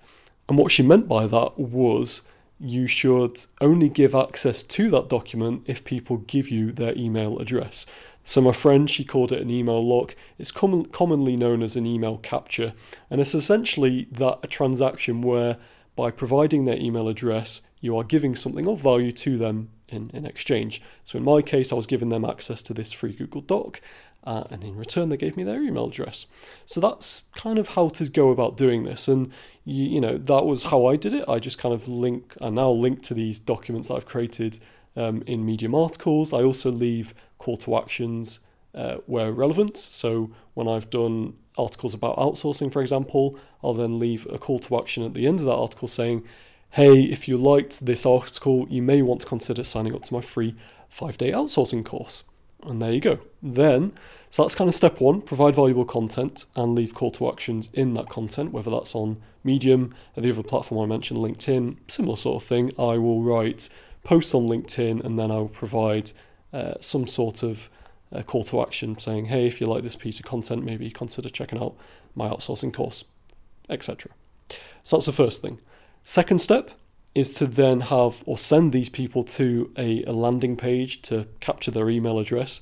And 0.49 0.59
what 0.59 0.73
she 0.73 0.83
meant 0.83 1.09
by 1.09 1.27
that 1.27 1.59
was 1.59 2.23
you 2.61 2.87
should 2.87 3.45
only 3.61 3.89
give 3.89 4.15
access 4.15 4.63
to 4.63 4.89
that 4.91 5.09
document 5.09 5.65
if 5.67 5.85
people 5.85 6.19
give 6.19 6.49
you 6.49 6.71
their 6.71 6.97
email 6.97 7.39
address. 7.39 7.87
So 8.25 8.41
my 8.41 8.53
friend, 8.53 8.89
she 8.89 9.05
called 9.05 9.33
it 9.33 9.43
an 9.43 9.51
email 9.51 9.85
lock. 9.85 10.15
It's 10.39 10.53
com- 10.53 10.85
commonly 10.87 11.37
known 11.37 11.63
as 11.63 11.75
an 11.75 11.87
email 11.87 12.19
capture, 12.19 12.73
and 13.11 13.21
it's 13.21 13.35
essentially 13.35 14.07
that 14.13 14.39
a 14.43 14.47
transaction 14.47 15.23
where 15.23 15.57
by 15.97 16.11
providing 16.11 16.65
their 16.65 16.79
email 16.79 17.09
address, 17.09 17.61
you 17.81 17.97
are 17.97 18.05
giving 18.05 18.35
something 18.35 18.67
of 18.67 18.81
value 18.81 19.13
to 19.13 19.37
them 19.37 19.71
in, 19.89 20.11
in 20.15 20.25
exchange. 20.25 20.81
So 21.05 21.19
in 21.19 21.25
my 21.25 21.43
case, 21.43 21.73
I 21.73 21.75
was 21.77 21.87
giving 21.87 22.09
them 22.09 22.25
access 22.25 22.63
to 22.63 22.75
this 22.75 22.93
free 22.93 23.13
Google 23.13 23.43
Doc, 23.43 23.81
uh, 24.25 24.45
and 24.51 24.63
in 24.63 24.77
return, 24.77 25.09
they 25.09 25.17
gave 25.17 25.37
me 25.37 25.43
their 25.43 25.63
email 25.63 25.87
address. 25.87 26.27
So 26.65 26.81
that's 26.81 27.23
kind 27.37 27.59
of 27.59 27.69
how 27.69 27.89
to 27.91 28.09
go 28.09 28.31
about 28.31 28.57
doing 28.57 28.85
this. 28.85 29.09
And 29.09 29.33
you, 29.65 29.85
you 29.85 30.01
know, 30.01 30.17
that 30.17 30.47
was 30.47 30.65
how 30.65 30.87
I 30.87 30.97
did 30.97 31.13
it. 31.13 31.29
I 31.29 31.39
just 31.39 31.59
kind 31.59 31.75
of 31.75 31.89
link, 31.89 32.37
I 32.41 32.51
now 32.51 32.71
link 32.71 33.03
to 33.05 33.15
these 33.15 33.39
documents 33.39 33.91
I've 33.91 34.07
created 34.07 34.61
um, 34.97 35.23
in 35.27 35.45
Medium 35.45 35.75
articles. 35.75 36.33
I 36.33 36.43
also 36.43 36.71
leave 36.71 37.15
call 37.39 37.57
to 37.59 37.77
actions 37.77 38.41
uh, 38.75 38.97
where 39.07 39.33
relevant. 39.33 39.77
So 39.77 40.31
when 40.55 40.69
I've 40.69 40.89
done 40.89 41.35
articles 41.56 41.94
about 41.94 42.16
outsourcing, 42.16 42.73
for 42.73 42.80
example, 42.80 43.38
I'll 43.62 43.75
then 43.75 43.99
leave 43.99 44.26
a 44.30 44.38
call 44.38 44.59
to 44.61 44.78
action 44.78 45.04
at 45.04 45.14
the 45.14 45.26
end 45.26 45.40
of 45.40 45.47
that 45.47 45.52
article 45.52 45.88
saying, 45.88 46.25
hey, 46.71 47.02
if 47.02 47.28
you 47.28 47.37
liked 47.37 47.85
this 47.85 48.06
article, 48.06 48.66
you 48.71 48.82
may 48.82 49.02
want 49.02 49.21
to 49.21 49.26
consider 49.26 49.62
signing 49.62 49.94
up 49.94 50.04
to 50.04 50.14
my 50.14 50.21
free 50.21 50.54
five 50.88 51.18
day 51.18 51.32
outsourcing 51.32 51.85
course. 51.85 52.25
And 52.66 52.80
there 52.80 52.92
you 52.92 53.00
go. 53.00 53.18
Then, 53.42 53.92
so 54.30 54.42
that's 54.42 54.54
kind 54.54 54.68
of 54.68 54.75
step 54.75 55.00
one 55.00 55.21
provide 55.21 55.54
valuable 55.54 55.85
content 55.85 56.47
and 56.54 56.75
leave 56.75 56.94
call 56.94 57.11
to 57.12 57.28
actions 57.28 57.68
in 57.73 57.94
that 57.94 58.09
content, 58.09 58.52
whether 58.52 58.71
that's 58.71 58.94
on 58.94 59.21
Medium 59.44 59.94
or 60.16 60.23
the 60.23 60.30
other 60.30 60.42
platform 60.42 60.80
I 60.80 60.87
mentioned, 60.87 61.18
LinkedIn, 61.18 61.76
similar 61.88 62.16
sort 62.16 62.42
of 62.42 62.49
thing. 62.49 62.73
I 62.78 62.99
will 62.99 63.23
write 63.23 63.68
posts 64.04 64.35
on 64.35 64.47
LinkedIn 64.47 65.04
and 65.04 65.18
then 65.18 65.30
I'll 65.30 65.49
provide 65.49 66.12
uh, 66.52 66.75
some 66.80 67.06
sort 67.06 67.42
of 67.42 67.68
uh, 68.12 68.23
call 68.23 68.45
to 68.45 68.61
action 68.61 68.99
saying, 68.99 69.26
hey, 69.26 69.47
if 69.47 69.61
you 69.61 69.66
like 69.66 69.83
this 69.83 69.97
piece 69.97 70.19
of 70.19 70.26
content, 70.26 70.64
maybe 70.64 70.90
consider 70.90 71.28
checking 71.28 71.61
out 71.61 71.76
my 72.14 72.28
outsourcing 72.28 72.73
course, 72.73 73.04
etc. 73.69 74.11
So 74.85 74.97
that's 74.97 75.07
the 75.07 75.12
first 75.12 75.42
thing. 75.42 75.61
Second 76.04 76.40
step 76.40 76.71
is 77.14 77.33
to 77.35 77.47
then 77.47 77.83
have 77.83 78.23
or 78.26 78.38
send 78.38 78.73
these 78.73 78.88
people 78.88 79.23
to 79.23 79.71
a, 79.76 80.02
a 80.04 80.12
landing 80.12 80.57
page 80.57 81.02
to 81.02 81.26
capture 81.40 81.71
their 81.71 81.90
email 81.90 82.19
address. 82.19 82.61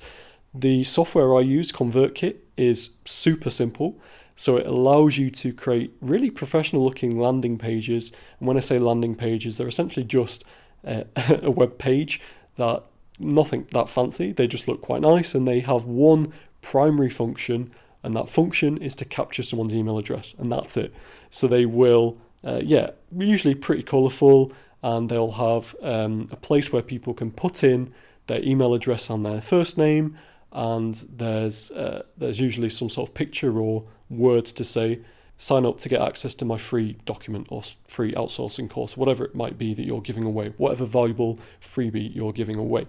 The 0.53 0.83
software 0.83 1.35
I 1.35 1.41
use, 1.41 1.71
ConvertKit, 1.71 2.37
is 2.57 2.91
super 3.05 3.49
simple. 3.49 3.99
So 4.35 4.57
it 4.57 4.65
allows 4.65 5.17
you 5.17 5.29
to 5.31 5.53
create 5.53 5.93
really 6.01 6.29
professional 6.29 6.83
looking 6.83 7.19
landing 7.19 7.57
pages. 7.57 8.11
And 8.39 8.47
when 8.47 8.57
I 8.57 8.61
say 8.61 8.79
landing 8.79 9.15
pages, 9.15 9.57
they're 9.57 9.67
essentially 9.67 10.05
just 10.05 10.43
a, 10.83 11.05
a 11.41 11.51
web 11.51 11.77
page 11.77 12.19
that 12.57 12.83
nothing 13.21 13.67
that 13.71 13.89
fancy. 13.89 14.31
They 14.31 14.47
just 14.47 14.67
look 14.67 14.81
quite 14.81 15.01
nice 15.01 15.35
and 15.35 15.47
they 15.47 15.61
have 15.61 15.85
one 15.85 16.33
primary 16.61 17.09
function, 17.09 17.71
and 18.03 18.15
that 18.15 18.29
function 18.29 18.77
is 18.77 18.95
to 18.95 19.05
capture 19.05 19.43
someone's 19.43 19.73
email 19.73 19.97
address, 19.97 20.35
and 20.37 20.51
that's 20.51 20.77
it. 20.77 20.93
So 21.29 21.47
they 21.47 21.65
will 21.65 22.17
uh, 22.43 22.61
yeah, 22.63 22.91
usually 23.15 23.55
pretty 23.55 23.83
colourful, 23.83 24.51
and 24.81 25.09
they'll 25.09 25.33
have 25.33 25.75
um, 25.81 26.27
a 26.31 26.35
place 26.35 26.71
where 26.71 26.81
people 26.81 27.13
can 27.13 27.31
put 27.31 27.63
in 27.63 27.93
their 28.27 28.41
email 28.43 28.73
address 28.73 29.09
and 29.09 29.25
their 29.25 29.41
first 29.41 29.77
name, 29.77 30.17
and 30.51 31.05
there's 31.09 31.71
uh, 31.71 32.03
there's 32.17 32.39
usually 32.39 32.69
some 32.69 32.89
sort 32.89 33.09
of 33.09 33.13
picture 33.13 33.59
or 33.59 33.85
words 34.09 34.51
to 34.53 34.65
say 34.65 34.99
sign 35.37 35.65
up 35.65 35.77
to 35.79 35.89
get 35.89 36.01
access 36.01 36.35
to 36.35 36.45
my 36.45 36.57
free 36.57 36.97
document 37.05 37.47
or 37.49 37.63
free 37.87 38.13
outsourcing 38.13 38.69
course, 38.69 38.95
whatever 38.95 39.25
it 39.25 39.35
might 39.35 39.57
be 39.57 39.73
that 39.73 39.85
you're 39.85 40.01
giving 40.01 40.23
away, 40.23 40.53
whatever 40.57 40.85
valuable 40.85 41.39
freebie 41.61 42.13
you're 42.15 42.33
giving 42.33 42.57
away. 42.57 42.87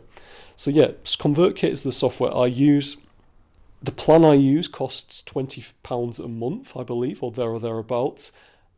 So 0.57 0.71
yeah, 0.71 0.89
ConvertKit 1.05 1.71
is 1.71 1.83
the 1.83 1.93
software 1.93 2.35
I 2.35 2.47
use. 2.47 2.97
The 3.83 3.93
plan 3.93 4.25
I 4.25 4.35
use 4.35 4.69
costs 4.69 5.23
twenty 5.23 5.65
pounds 5.83 6.19
a 6.19 6.29
month, 6.29 6.77
I 6.77 6.85
believe, 6.85 7.23
or 7.23 7.33
there 7.33 7.51
or 7.51 7.59
thereabouts 7.59 8.33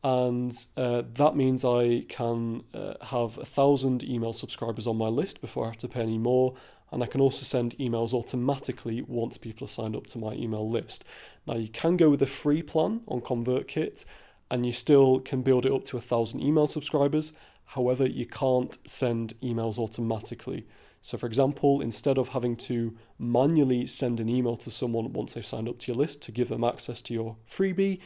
and 0.04 0.54
uh, 0.76 1.02
that 1.14 1.34
means 1.34 1.64
I 1.64 2.04
can 2.10 2.62
uh, 2.74 2.94
have 3.06 3.38
a 3.38 3.44
thousand 3.46 4.04
email 4.04 4.34
subscribers 4.34 4.86
on 4.86 4.98
my 4.98 5.08
list 5.08 5.40
before 5.40 5.64
I 5.64 5.68
have 5.68 5.78
to 5.78 5.88
pay 5.88 6.02
any 6.02 6.18
more. 6.18 6.54
And 6.94 7.02
I 7.02 7.06
can 7.06 7.20
also 7.20 7.42
send 7.42 7.76
emails 7.78 8.12
automatically 8.12 9.02
once 9.02 9.36
people 9.36 9.64
are 9.64 9.68
signed 9.68 9.96
up 9.96 10.06
to 10.06 10.18
my 10.18 10.32
email 10.34 10.70
list. 10.70 11.04
Now, 11.44 11.56
you 11.56 11.66
can 11.66 11.96
go 11.96 12.08
with 12.08 12.22
a 12.22 12.26
free 12.26 12.62
plan 12.62 13.00
on 13.08 13.20
ConvertKit 13.20 14.04
and 14.48 14.64
you 14.64 14.72
still 14.72 15.18
can 15.18 15.42
build 15.42 15.66
it 15.66 15.72
up 15.72 15.84
to 15.86 15.96
a 15.96 16.00
thousand 16.00 16.40
email 16.40 16.68
subscribers. 16.68 17.32
However, 17.64 18.06
you 18.06 18.26
can't 18.26 18.78
send 18.88 19.34
emails 19.42 19.76
automatically. 19.76 20.68
So, 21.02 21.18
for 21.18 21.26
example, 21.26 21.80
instead 21.80 22.16
of 22.16 22.28
having 22.28 22.54
to 22.58 22.96
manually 23.18 23.88
send 23.88 24.20
an 24.20 24.28
email 24.28 24.56
to 24.58 24.70
someone 24.70 25.12
once 25.12 25.34
they've 25.34 25.44
signed 25.44 25.68
up 25.68 25.80
to 25.80 25.92
your 25.92 25.98
list 25.98 26.22
to 26.22 26.32
give 26.32 26.48
them 26.48 26.62
access 26.62 27.02
to 27.02 27.12
your 27.12 27.36
freebie, 27.50 27.98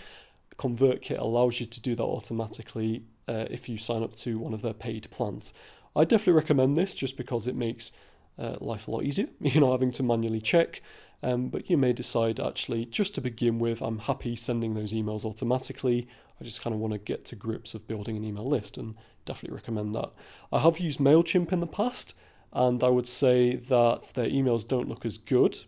ConvertKit 0.59 1.19
allows 1.19 1.61
you 1.61 1.67
to 1.67 1.81
do 1.81 1.95
that 1.95 2.03
automatically 2.03 3.03
uh, 3.29 3.45
if 3.51 3.69
you 3.69 3.77
sign 3.77 4.03
up 4.03 4.17
to 4.17 4.39
one 4.39 4.55
of 4.55 4.63
their 4.63 4.73
paid 4.73 5.11
plans. 5.11 5.53
I 5.95 6.05
definitely 6.05 6.41
recommend 6.41 6.75
this 6.75 6.95
just 6.95 7.19
because 7.19 7.47
it 7.47 7.55
makes 7.55 7.93
uh, 8.39 8.57
life 8.61 8.89
a 8.89 8.91
lot 8.91 9.05
easier. 9.05 9.29
You're 9.41 9.63
not 9.63 9.73
having 9.73 9.93
to 9.93 10.03
manually 10.03 10.41
check, 10.41 10.83
um, 11.23 11.49
but 11.49 11.69
you 11.69 11.77
may 11.77 11.93
decide 11.93 12.41
actually, 12.41 12.85
just 12.85 13.15
to 13.17 13.21
begin 13.21 13.59
with, 13.59 13.81
I'm 13.81 14.01
happy 14.01 14.37
sending 14.37 14.75
those 14.75 14.93
emails 14.93 15.25
automatically. 15.25 16.09
I 16.41 16.45
just 16.45 16.63
kind 16.63 16.75
of 16.75 16.81
want 16.81 16.93
to 16.93 16.99
get 16.99 17.25
to 17.27 17.37
grips 17.37 17.75
of 17.75 17.89
building 17.89 18.17
an 18.17 18.25
email 18.25 18.49
list 18.49 18.79
and 18.79 18.95
definitely 19.25 19.57
recommend 19.57 19.95
that. 19.95 20.11
I 20.53 20.61
have 20.61 20.79
used 20.79 21.01
MailChimp 21.01 21.53
in 21.53 21.61
the 21.61 21.67
past, 21.67 22.15
and 22.53 22.83
I 22.83 22.89
would 22.89 23.07
say 23.07 23.57
that 23.57 24.13
their 24.15 24.29
emails 24.29 24.67
don't 24.67 24.89
look 24.89 25.05
as 25.05 25.19
good, 25.19 25.65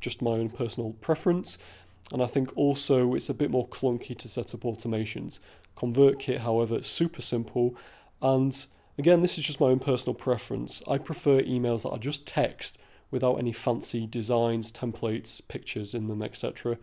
just 0.00 0.20
my 0.20 0.32
own 0.32 0.50
personal 0.50 0.92
preference. 0.94 1.58
And 2.12 2.22
I 2.22 2.26
think 2.26 2.52
also 2.56 3.14
it's 3.14 3.30
a 3.30 3.34
bit 3.34 3.50
more 3.50 3.68
clunky 3.68 4.16
to 4.18 4.28
set 4.28 4.52
up 4.52 4.60
automations. 4.60 5.38
ConvertKit, 5.76 6.40
however, 6.40 6.78
is 6.78 6.86
super 6.86 7.22
simple. 7.22 7.76
And 8.20 8.66
again, 8.98 9.22
this 9.22 9.38
is 9.38 9.44
just 9.44 9.60
my 9.60 9.66
own 9.66 9.78
personal 9.78 10.14
preference. 10.14 10.82
I 10.88 10.98
prefer 10.98 11.40
emails 11.42 11.82
that 11.82 11.90
are 11.90 11.98
just 11.98 12.26
text 12.26 12.78
without 13.10 13.36
any 13.36 13.52
fancy 13.52 14.06
designs, 14.06 14.72
templates, 14.72 15.46
pictures 15.48 15.94
in 15.94 16.08
them, 16.08 16.22
etc. 16.22 16.78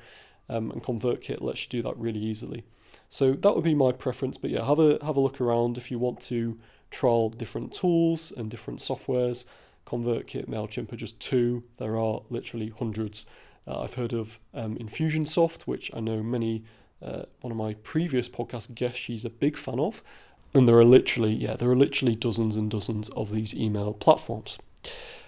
Um, 0.47 0.71
and 0.71 0.83
ConvertKit 0.83 1.41
lets 1.41 1.63
you 1.63 1.69
do 1.69 1.81
that 1.83 1.97
really 1.97 2.19
easily. 2.19 2.65
So 3.09 3.33
that 3.33 3.55
would 3.55 3.63
be 3.63 3.75
my 3.75 3.91
preference. 3.91 4.37
But 4.37 4.51
yeah, 4.51 4.65
have 4.65 4.79
a 4.79 4.99
have 5.03 5.17
a 5.17 5.19
look 5.19 5.41
around 5.41 5.77
if 5.77 5.89
you 5.91 5.99
want 5.99 6.21
to 6.21 6.57
trial 6.91 7.29
different 7.29 7.73
tools 7.73 8.31
and 8.35 8.49
different 8.49 8.79
softwares. 8.79 9.45
ConvertKit, 9.85 10.47
Mailchimp 10.47 10.93
are 10.93 10.97
just 10.97 11.19
two. 11.19 11.63
There 11.77 11.97
are 11.97 12.21
literally 12.29 12.69
hundreds. 12.77 13.25
Uh, 13.67 13.81
I've 13.81 13.95
heard 13.95 14.13
of 14.13 14.39
um, 14.53 14.75
Infusionsoft, 14.77 15.63
which 15.63 15.91
I 15.95 15.99
know 15.99 16.21
many, 16.21 16.63
uh, 17.01 17.23
one 17.41 17.51
of 17.51 17.57
my 17.57 17.73
previous 17.75 18.29
podcast 18.29 18.73
guests, 18.75 18.99
she's 18.99 19.25
a 19.25 19.29
big 19.29 19.57
fan 19.57 19.79
of. 19.79 20.03
And 20.53 20.67
there 20.67 20.77
are 20.77 20.85
literally, 20.85 21.33
yeah, 21.33 21.55
there 21.55 21.69
are 21.69 21.75
literally 21.75 22.15
dozens 22.15 22.55
and 22.55 22.71
dozens 22.71 23.09
of 23.09 23.31
these 23.31 23.53
email 23.53 23.93
platforms. 23.93 24.57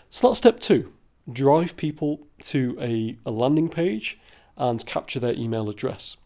So 0.10 0.28
that's 0.28 0.40
step 0.40 0.60
two 0.60 0.92
drive 1.32 1.78
people 1.78 2.28
to 2.44 2.76
a, 2.82 3.16
a 3.26 3.32
landing 3.32 3.70
page 3.70 4.20
and 4.58 4.86
capture 4.86 5.20
their 5.20 5.34
email 5.34 5.70
address. 5.70 6.18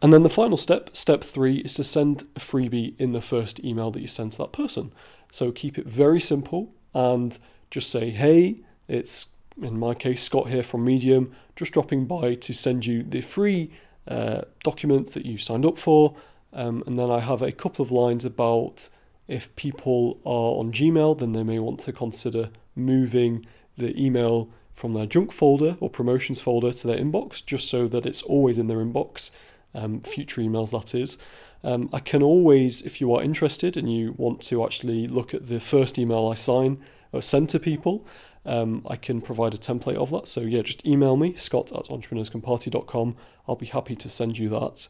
And 0.00 0.12
then 0.12 0.22
the 0.22 0.30
final 0.30 0.56
step, 0.56 0.90
step 0.96 1.22
three, 1.22 1.58
is 1.58 1.74
to 1.74 1.84
send 1.84 2.26
a 2.34 2.40
freebie 2.40 2.94
in 2.98 3.12
the 3.12 3.20
first 3.20 3.62
email 3.62 3.90
that 3.90 4.00
you 4.00 4.08
send 4.08 4.32
to 4.32 4.38
that 4.38 4.52
person. 4.52 4.92
So 5.30 5.52
keep 5.52 5.78
it 5.78 5.86
very 5.86 6.20
simple 6.20 6.74
and 6.94 7.38
just 7.70 7.90
say, 7.90 8.10
hey, 8.10 8.60
it's 8.88 9.28
in 9.60 9.78
my 9.78 9.94
case, 9.94 10.22
Scott 10.22 10.48
here 10.48 10.62
from 10.62 10.84
Medium, 10.84 11.32
just 11.56 11.72
dropping 11.72 12.06
by 12.06 12.34
to 12.34 12.52
send 12.52 12.86
you 12.86 13.02
the 13.02 13.20
free 13.20 13.70
uh, 14.08 14.42
document 14.64 15.12
that 15.12 15.26
you 15.26 15.38
signed 15.38 15.66
up 15.66 15.78
for. 15.78 16.16
Um, 16.52 16.82
and 16.86 16.98
then 16.98 17.10
I 17.10 17.20
have 17.20 17.42
a 17.42 17.52
couple 17.52 17.82
of 17.82 17.90
lines 17.90 18.24
about 18.24 18.88
if 19.28 19.54
people 19.56 20.18
are 20.24 20.58
on 20.60 20.72
Gmail, 20.72 21.18
then 21.18 21.32
they 21.32 21.42
may 21.42 21.58
want 21.58 21.80
to 21.80 21.92
consider 21.92 22.50
moving 22.74 23.46
the 23.78 23.98
email 23.98 24.48
from 24.74 24.94
their 24.94 25.06
junk 25.06 25.32
folder 25.32 25.76
or 25.80 25.88
promotions 25.88 26.40
folder 26.40 26.72
to 26.72 26.86
their 26.86 26.98
inbox, 26.98 27.44
just 27.44 27.68
so 27.68 27.86
that 27.88 28.06
it's 28.06 28.22
always 28.22 28.58
in 28.58 28.66
their 28.66 28.78
inbox, 28.78 29.30
um, 29.74 30.00
future 30.00 30.40
emails 30.40 30.70
that 30.70 30.94
is. 30.94 31.18
Um, 31.64 31.88
I 31.92 32.00
can 32.00 32.22
always, 32.22 32.82
if 32.82 33.00
you 33.00 33.14
are 33.14 33.22
interested 33.22 33.76
and 33.76 33.92
you 33.92 34.14
want 34.16 34.40
to 34.42 34.64
actually 34.64 35.06
look 35.06 35.32
at 35.32 35.48
the 35.48 35.60
first 35.60 35.98
email 35.98 36.28
I 36.28 36.34
sign 36.34 36.82
or 37.12 37.22
send 37.22 37.48
to 37.50 37.60
people, 37.60 38.04
um, 38.44 38.84
I 38.88 38.96
can 38.96 39.20
provide 39.20 39.54
a 39.54 39.58
template 39.58 39.96
of 39.96 40.10
that. 40.10 40.26
So 40.26 40.40
yeah, 40.40 40.62
just 40.62 40.84
email 40.84 41.16
me, 41.16 41.34
scott 41.34 41.70
at 41.70 41.84
entrepreneurscanparty.com. 41.84 43.16
I'll 43.46 43.56
be 43.56 43.66
happy 43.66 43.94
to 43.96 44.08
send 44.08 44.38
you 44.38 44.48
that. 44.48 44.88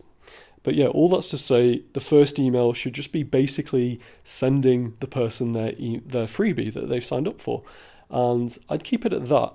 But 0.62 0.74
yeah, 0.74 0.86
all 0.86 1.08
that's 1.08 1.30
to 1.30 1.38
say, 1.38 1.82
the 1.92 2.00
first 2.00 2.38
email 2.38 2.72
should 2.72 2.94
just 2.94 3.12
be 3.12 3.22
basically 3.22 4.00
sending 4.22 4.94
the 5.00 5.06
person 5.06 5.52
their 5.52 5.72
e- 5.72 6.02
their 6.04 6.26
freebie 6.26 6.72
that 6.72 6.88
they've 6.88 7.04
signed 7.04 7.26
up 7.26 7.40
for, 7.40 7.62
and 8.10 8.56
I'd 8.68 8.84
keep 8.84 9.04
it 9.04 9.12
at 9.12 9.26
that. 9.26 9.54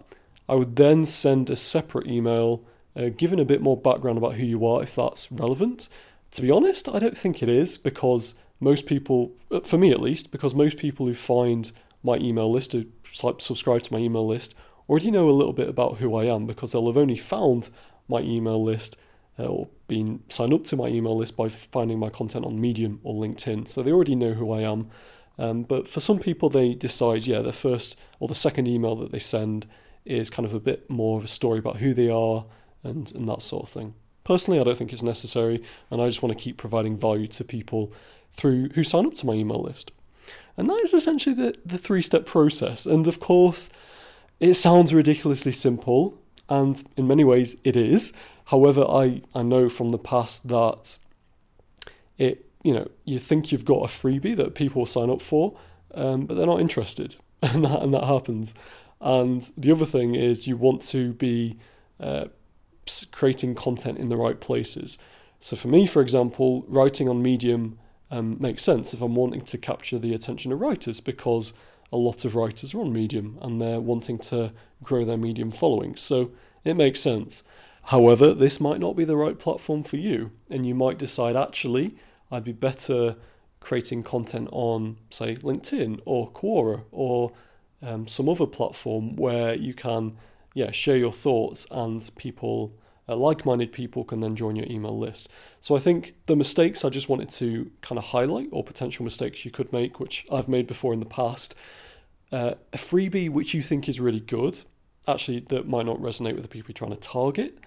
I 0.50 0.56
would 0.56 0.76
then 0.76 1.06
send 1.06 1.50
a 1.50 1.56
separate 1.56 2.08
email, 2.08 2.64
uh, 2.96 3.10
giving 3.10 3.40
a 3.40 3.46
bit 3.46 3.62
more 3.62 3.78
background 3.78 4.18
about 4.18 4.36
who 4.36 4.46
you 4.46 4.66
are, 4.66 4.84
if 4.84 4.96
that's 4.96 5.32
relevant. 5.32 5.90
To 6.32 6.42
be 6.42 6.52
honest, 6.52 6.90
I 6.90 7.00
don't 7.00 7.18
think 7.18 7.42
it 7.42 7.50
is 7.50 7.78
because 7.78 8.36
most 8.60 8.86
people, 8.86 9.32
uh, 9.52 9.62
for 9.62 9.78
me 9.78 9.92
at 9.92 10.02
least, 10.02 10.32
because 10.32 10.54
most 10.54 10.78
people 10.78 11.06
who 11.06 11.14
find 11.14 11.72
my 12.04 12.18
email 12.18 12.52
list, 12.52 12.74
who 12.74 12.86
subscribe 13.12 13.84
to 13.84 13.94
my 13.94 14.00
email 14.00 14.28
list, 14.28 14.56
already 14.90 15.12
know 15.12 15.30
a 15.30 15.32
little 15.32 15.54
bit 15.54 15.70
about 15.70 15.98
who 15.98 16.16
I 16.16 16.26
am 16.26 16.46
because 16.46 16.72
they'll 16.72 16.88
have 16.88 16.98
only 16.98 17.18
found 17.18 17.70
my 18.08 18.20
email 18.20 18.64
list 18.64 18.98
uh, 19.38 19.46
or 19.46 19.68
been 19.88 20.22
signed 20.30 20.54
up 20.54 20.64
to 20.66 20.76
my 20.76 20.88
email 20.88 21.18
list 21.18 21.38
by 21.38 21.50
finding 21.50 22.00
my 22.00 22.10
content 22.10 22.46
on 22.46 22.60
Medium 22.60 23.00
or 23.04 23.16
LinkedIn. 23.16 23.68
So 23.68 23.82
they 23.82 23.92
already 23.92 24.16
know 24.16 24.34
who 24.34 24.52
I 24.52 24.62
am. 24.62 24.90
Um, 25.38 25.64
but 25.64 25.88
for 25.88 26.00
some 26.00 26.20
people, 26.20 26.50
they 26.50 26.74
decide, 26.74 27.26
yeah, 27.26 27.42
the 27.42 27.54
first 27.54 27.98
or 28.20 28.28
the 28.28 28.36
second 28.36 28.68
email 28.68 28.96
that 28.98 29.12
they 29.12 29.20
send 29.20 29.68
is 30.06 30.30
kind 30.30 30.46
of 30.46 30.54
a 30.54 30.60
bit 30.60 30.90
more 30.90 31.18
of 31.18 31.24
a 31.24 31.28
story 31.28 31.60
about 31.60 31.78
who 31.78 31.94
they 31.94 32.10
are 32.10 32.46
and, 32.84 33.12
and 33.14 33.28
that 33.30 33.42
sort 33.42 33.64
of 33.64 33.70
thing. 33.70 33.94
Personally, 34.24 34.60
I 34.60 34.64
don't 34.64 34.78
think 34.78 34.92
it's 34.92 35.04
necessary, 35.04 35.64
and 35.90 36.02
I 36.02 36.08
just 36.08 36.22
want 36.22 36.38
to 36.38 36.44
keep 36.44 36.58
providing 36.58 36.98
value 36.98 37.28
to 37.28 37.44
people 37.44 37.94
through 38.32 38.70
who 38.70 38.84
sign 38.84 39.06
up 39.06 39.16
to 39.16 39.26
my 39.26 39.34
email 39.34 39.62
list. 39.62 39.92
And 40.58 40.70
that 40.70 40.82
is 40.84 40.94
essentially 40.94 41.36
the, 41.36 41.56
the 41.66 41.78
three 41.78 42.02
step 42.02 42.26
process. 42.26 42.86
And 42.86 43.08
of 43.08 43.20
course, 43.20 43.70
it 44.40 44.56
sounds 44.56 44.94
ridiculously 44.94 45.52
simple, 45.52 46.18
and 46.50 46.84
in 46.98 47.08
many 47.08 47.24
ways 47.24 47.58
it 47.64 47.76
is. 47.76 48.14
However, 48.48 48.86
I, 48.88 49.22
I 49.36 49.42
know 49.42 49.70
from 49.70 49.90
the 49.90 49.98
past 49.98 50.48
that 50.48 50.98
it 52.18 52.46
you 52.64 52.74
know 52.74 52.90
you 53.06 53.20
think 53.20 53.52
you've 53.52 53.66
got 53.66 53.84
a 53.84 53.88
freebie 53.88 54.36
that 54.38 54.56
people 54.56 54.86
sign 54.86 55.10
up 55.10 55.22
for, 55.22 55.58
um, 55.94 56.26
but 56.26 56.36
they're 56.36 56.46
not 56.46 56.62
interested, 56.62 57.18
and 57.42 57.66
that 57.66 57.82
and 57.82 57.94
that 57.94 58.06
happens. 58.06 58.54
And 59.00 59.50
the 59.58 59.72
other 59.72 59.86
thing 59.86 60.16
is 60.16 60.48
you 60.48 60.58
want 60.58 60.82
to 60.84 61.14
be 61.14 61.60
uh, 62.00 62.26
creating 63.12 63.56
content 63.56 63.98
in 63.98 64.10
the 64.10 64.18
right 64.18 64.40
places. 64.40 64.98
So 65.40 65.56
for 65.56 65.68
me, 65.68 65.86
for 65.86 66.02
example, 66.02 66.66
writing 66.68 67.08
on 67.08 67.22
Medium 67.22 67.78
um, 68.10 68.38
makes 68.40 68.64
sense 68.64 68.94
if 68.94 69.02
I'm 69.02 69.14
wanting 69.14 69.42
to 69.42 69.58
capture 69.58 70.00
the 70.00 70.14
attention 70.14 70.52
of 70.52 70.62
writers 70.62 71.00
because 71.00 71.54
a 71.92 71.98
lot 71.98 72.26
of 72.26 72.34
writers 72.34 72.74
are 72.74 72.82
on 72.82 72.92
Medium 72.92 73.38
and 73.42 73.62
they're 73.62 73.80
wanting 73.80 74.18
to 74.18 74.52
grow 74.82 75.06
their 75.06 75.18
Medium 75.18 75.52
following. 75.52 75.96
So 75.96 76.32
it 76.64 76.76
makes 76.76 77.02
sense. 77.02 77.44
However, 77.88 78.34
this 78.34 78.60
might 78.60 78.82
not 78.82 78.98
be 78.98 79.06
the 79.06 79.16
right 79.16 79.40
platform 79.40 79.82
for 79.82 79.96
you, 79.96 80.32
and 80.50 80.68
you 80.68 80.76
might 80.76 80.98
decide 80.98 81.38
actually, 81.38 81.96
I'd 82.30 82.44
be 82.44 82.52
better 82.52 83.16
creating 83.62 84.04
content 84.04 84.50
on, 84.52 84.98
say, 85.10 85.36
LinkedIn 85.36 86.02
or 86.04 86.30
Quora 86.30 86.84
or 86.92 87.32
um, 87.82 88.06
some 88.06 88.28
other 88.28 88.46
platform 88.46 89.16
where 89.16 89.56
you 89.56 89.74
can, 89.74 90.18
yeah, 90.54 90.72
share 90.72 90.98
your 90.98 91.14
thoughts 91.14 91.66
and 91.72 92.10
people, 92.18 92.74
uh, 93.08 93.16
like-minded 93.16 93.72
people, 93.72 94.04
can 94.04 94.20
then 94.20 94.36
join 94.36 94.58
your 94.58 94.68
email 94.70 95.00
list. 95.00 95.30
So 95.62 95.74
I 95.74 95.80
think 95.80 96.16
the 96.26 96.36
mistakes 96.36 96.84
I 96.84 96.90
just 96.90 97.08
wanted 97.08 97.32
to 97.32 97.72
kind 97.82 97.98
of 97.98 98.06
highlight, 98.06 98.50
or 98.52 98.66
potential 98.66 99.06
mistakes 99.06 99.46
you 99.46 99.52
could 99.52 99.72
make, 99.72 99.98
which 99.98 100.26
I've 100.30 100.50
made 100.50 100.68
before 100.68 100.92
in 100.92 101.00
the 101.00 101.06
past, 101.06 101.56
uh, 102.34 102.56
a 102.74 102.78
freebie 102.78 103.30
which 103.30 103.54
you 103.54 103.62
think 103.62 103.88
is 103.88 104.02
really 104.02 104.20
good, 104.20 104.64
actually 105.08 105.40
that 105.40 105.70
might 105.70 105.86
not 105.86 106.02
resonate 106.02 106.34
with 106.34 106.44
the 106.44 106.50
people 106.50 106.72
you're 106.72 106.74
trying 106.74 106.92
to 106.92 106.98
target 106.98 107.60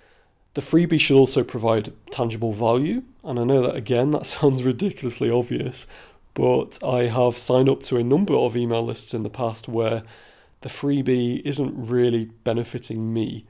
the 0.54 0.61
freebie 0.61 1.00
should 1.00 1.16
also 1.16 1.45
provide 1.45 1.92
tangible 2.11 2.52
value. 2.52 3.02
And 3.23 3.38
I 3.38 3.45
know 3.45 3.62
that 3.62 3.76
again, 3.76 4.11
that 4.12 4.26
sounds 4.35 4.62
ridiculously 4.62 5.30
obvious, 5.30 5.87
but 6.35 6.83
I 6.83 7.07
have 7.07 7.38
signed 7.38 7.69
up 7.69 7.80
to 7.85 7.97
a 7.97 8.04
number 8.04 8.35
of 8.35 8.57
email 8.57 8.85
lists 8.85 9.14
in 9.14 9.23
the 9.23 9.30
past 9.30 9.69
where 9.69 10.02
the 10.62 10.69
freebie 10.69 11.40
isn't 11.45 11.73
really 11.75 12.26
benefiting 12.45 13.12
me 13.12 13.47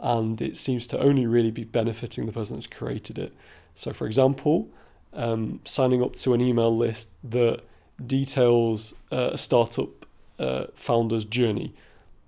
and 0.00 0.40
it 0.42 0.56
seems 0.56 0.86
to 0.88 0.98
only 0.98 1.26
really 1.26 1.50
be 1.50 1.64
benefiting 1.64 2.26
the 2.26 2.32
person 2.32 2.56
that's 2.56 2.66
created 2.66 3.18
it. 3.18 3.32
So, 3.74 3.92
for 3.92 4.06
example, 4.06 4.68
um, 5.12 5.60
signing 5.64 6.02
up 6.02 6.14
to 6.16 6.34
an 6.34 6.40
email 6.40 6.76
list 6.76 7.10
that 7.22 7.60
details 8.04 8.94
uh, 9.12 9.30
a 9.32 9.38
startup 9.38 10.06
uh, 10.38 10.66
founder's 10.74 11.24
journey 11.24 11.74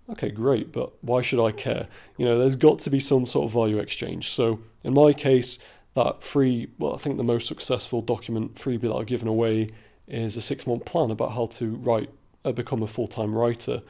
Okay, 0.08 0.30
great, 0.30 0.70
but 0.72 0.92
why 1.02 1.20
should 1.20 1.44
I 1.44 1.50
care? 1.50 1.88
You 2.16 2.24
know, 2.24 2.38
there's 2.38 2.56
got 2.56 2.78
to 2.80 2.90
be 2.90 3.00
some 3.00 3.26
sort 3.26 3.46
of 3.46 3.52
value 3.52 3.78
exchange. 3.78 4.30
So 4.30 4.60
in 4.84 4.94
my 4.94 5.12
case, 5.12 5.58
that 5.94 6.22
free, 6.22 6.68
well, 6.78 6.94
I 6.94 6.98
think 6.98 7.16
the 7.16 7.24
most 7.24 7.48
successful 7.48 8.02
document 8.02 8.54
freebie 8.54 8.82
that 8.82 8.94
I've 8.94 9.06
given 9.06 9.26
away 9.26 9.70
is 10.06 10.36
a 10.36 10.40
six 10.40 10.66
month 10.66 10.84
plan 10.84 11.10
about 11.10 11.32
how 11.32 11.46
to 11.46 11.74
write, 11.74 12.10
uh, 12.44 12.52
become 12.52 12.82
a 12.82 12.86
full 12.86 13.08
time 13.08 13.34
writer. 13.34 13.82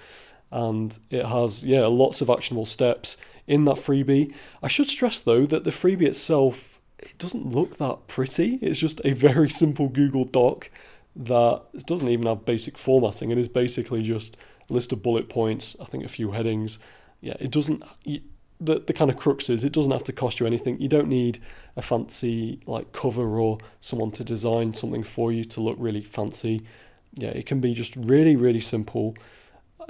And 0.51 0.99
it 1.11 1.27
has, 1.27 1.65
yeah, 1.65 1.87
lots 1.87 2.23
of 2.23 2.31
actionable 2.31 2.65
steps 2.65 3.19
in 3.47 3.67
that 3.67 3.77
freebie. 3.77 4.33
I 4.63 4.69
should 4.69 4.89
stress 4.89 5.21
though 5.21 5.45
that 5.47 5.65
the 5.65 5.71
freebie 5.71 6.07
itself, 6.07 6.81
it 6.99 7.19
doesn't 7.19 7.53
look 7.53 7.77
that 7.77 8.07
pretty. 8.07 8.59
It's 8.63 8.81
just 8.81 9.03
a 9.05 9.13
very 9.29 9.51
simple 9.51 9.89
Google 9.89 10.25
Doc 10.25 10.71
that 11.15 11.63
doesn't 11.87 12.09
even 12.09 12.27
have 12.27 12.45
basic 12.45 12.79
formatting. 12.79 13.31
It 13.31 13.39
is 13.39 13.49
basically 13.49 14.03
just 14.03 14.37
list 14.69 14.93
of 14.93 15.03
bullet 15.03 15.29
points, 15.29 15.77
I 15.81 15.85
think 15.85 16.05
a 16.05 16.09
few 16.09 16.33
headings. 16.33 16.79
Yeah, 17.21 17.35
it 17.41 17.51
doesn't. 17.51 17.83
the 18.61 18.81
the 18.81 18.93
kind 18.93 19.11
of 19.11 19.17
crux 19.17 19.51
is 19.51 19.65
it 19.65 19.73
doesn't 19.73 19.93
have 19.93 20.05
to 20.05 20.13
cost 20.13 20.41
you 20.41 20.47
anything. 20.47 20.81
You 20.81 20.89
don't 20.89 21.09
need 21.09 21.41
a 21.77 21.83
fancy 21.83 22.61
like 22.67 22.93
cover 22.93 23.39
or 23.39 23.59
someone 23.81 24.11
to 24.13 24.25
design 24.25 24.75
something 24.75 25.05
for 25.05 25.33
you 25.33 25.45
to 25.45 25.61
look 25.61 25.77
really 25.79 26.03
fancy. 26.03 26.63
Yeah, 27.15 27.31
it 27.31 27.47
can 27.47 27.61
be 27.61 27.75
just 27.75 27.97
really 27.97 28.37
really 28.37 28.61
simple. 28.61 29.15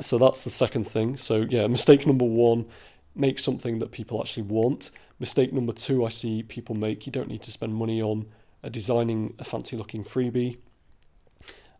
So 0.01 0.19
that's 0.19 0.45
the 0.45 0.51
second 0.51 0.85
thing. 0.85 1.17
So 1.17 1.47
yeah, 1.49 1.67
mistake 1.67 2.07
number 2.07 2.25
one, 2.25 2.67
make 3.15 3.39
something 3.39 3.79
that 3.79 3.93
people 3.93 4.21
actually 4.21 4.45
want. 4.45 4.91
Mistake 5.19 5.53
number 5.53 5.73
two, 5.73 6.05
I 6.05 6.11
see 6.11 6.43
people 6.43 6.75
make. 6.75 7.07
You 7.07 7.13
don't 7.13 7.29
need 7.29 7.43
to 7.43 7.51
spend 7.51 7.75
money 7.75 8.03
on 8.03 8.27
uh, 8.63 8.69
designing 8.69 9.35
a 9.39 9.45
fancy 9.45 9.77
looking 9.77 10.05
freebie. 10.05 10.59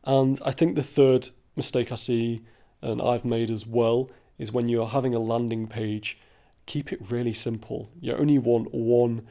And 0.05 0.41
I 0.45 0.53
think 0.53 0.77
the 0.77 0.83
third 0.83 1.31
mistake 1.57 1.91
I 1.91 1.97
see 1.97 2.43
and 2.83 3.01
I've 3.01 3.25
made 3.25 3.51
as 3.51 3.67
well 3.67 4.11
is 4.39 4.53
when 4.53 4.69
you're 4.69 4.89
having 4.89 5.15
a 5.15 5.19
landing 5.19 5.67
page, 5.67 6.19
keep 6.67 6.93
it 6.93 7.11
really 7.11 7.33
simple. 7.33 7.91
You 8.01 8.15
only 8.15 8.39
want 8.39 8.75
one 8.75 9.27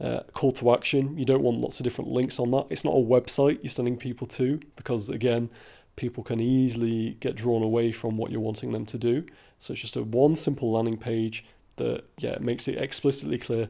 uh, 0.00 0.20
call 0.32 0.52
to 0.52 0.72
action. 0.72 1.18
You 1.18 1.24
don't 1.24 1.42
want 1.42 1.60
lots 1.60 1.80
of 1.80 1.84
different 1.84 2.10
links 2.10 2.38
on 2.38 2.50
that. 2.52 2.66
It's 2.70 2.84
not 2.84 2.94
a 2.94 3.00
website 3.00 3.58
you're 3.62 3.70
sending 3.70 3.96
people 3.96 4.26
to 4.28 4.60
because, 4.76 5.08
again, 5.08 5.50
people 5.96 6.22
can 6.22 6.40
easily 6.40 7.16
get 7.20 7.34
drawn 7.34 7.62
away 7.62 7.92
from 7.92 8.16
what 8.16 8.30
you're 8.30 8.40
wanting 8.40 8.72
them 8.72 8.86
to 8.86 8.98
do. 8.98 9.24
So 9.58 9.72
it's 9.72 9.82
just 9.82 9.96
a 9.96 10.02
one 10.02 10.36
simple 10.36 10.72
landing 10.72 10.98
page 10.98 11.44
that 11.76 12.04
yeah 12.18 12.38
makes 12.40 12.68
it 12.68 12.78
explicitly 12.78 13.38
clear. 13.38 13.68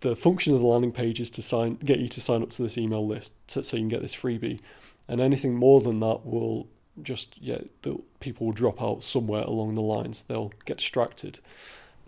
The 0.00 0.14
function 0.14 0.54
of 0.54 0.60
the 0.60 0.66
landing 0.66 0.92
page 0.92 1.20
is 1.20 1.30
to 1.30 1.42
sign, 1.42 1.76
get 1.76 1.98
you 1.98 2.08
to 2.08 2.20
sign 2.20 2.42
up 2.42 2.50
to 2.50 2.62
this 2.62 2.76
email 2.76 3.06
list 3.06 3.32
so 3.46 3.60
you 3.60 3.82
can 3.82 3.88
get 3.88 4.02
this 4.02 4.14
freebie, 4.14 4.60
and 5.08 5.20
anything 5.20 5.54
more 5.54 5.80
than 5.80 6.00
that 6.00 6.26
will 6.26 6.68
just 7.02 7.36
yeah, 7.40 7.58
the 7.82 7.98
people 8.20 8.46
will 8.46 8.52
drop 8.52 8.82
out 8.82 9.02
somewhere 9.02 9.42
along 9.42 9.74
the 9.74 9.82
lines. 9.82 10.24
They'll 10.28 10.52
get 10.64 10.78
distracted. 10.78 11.40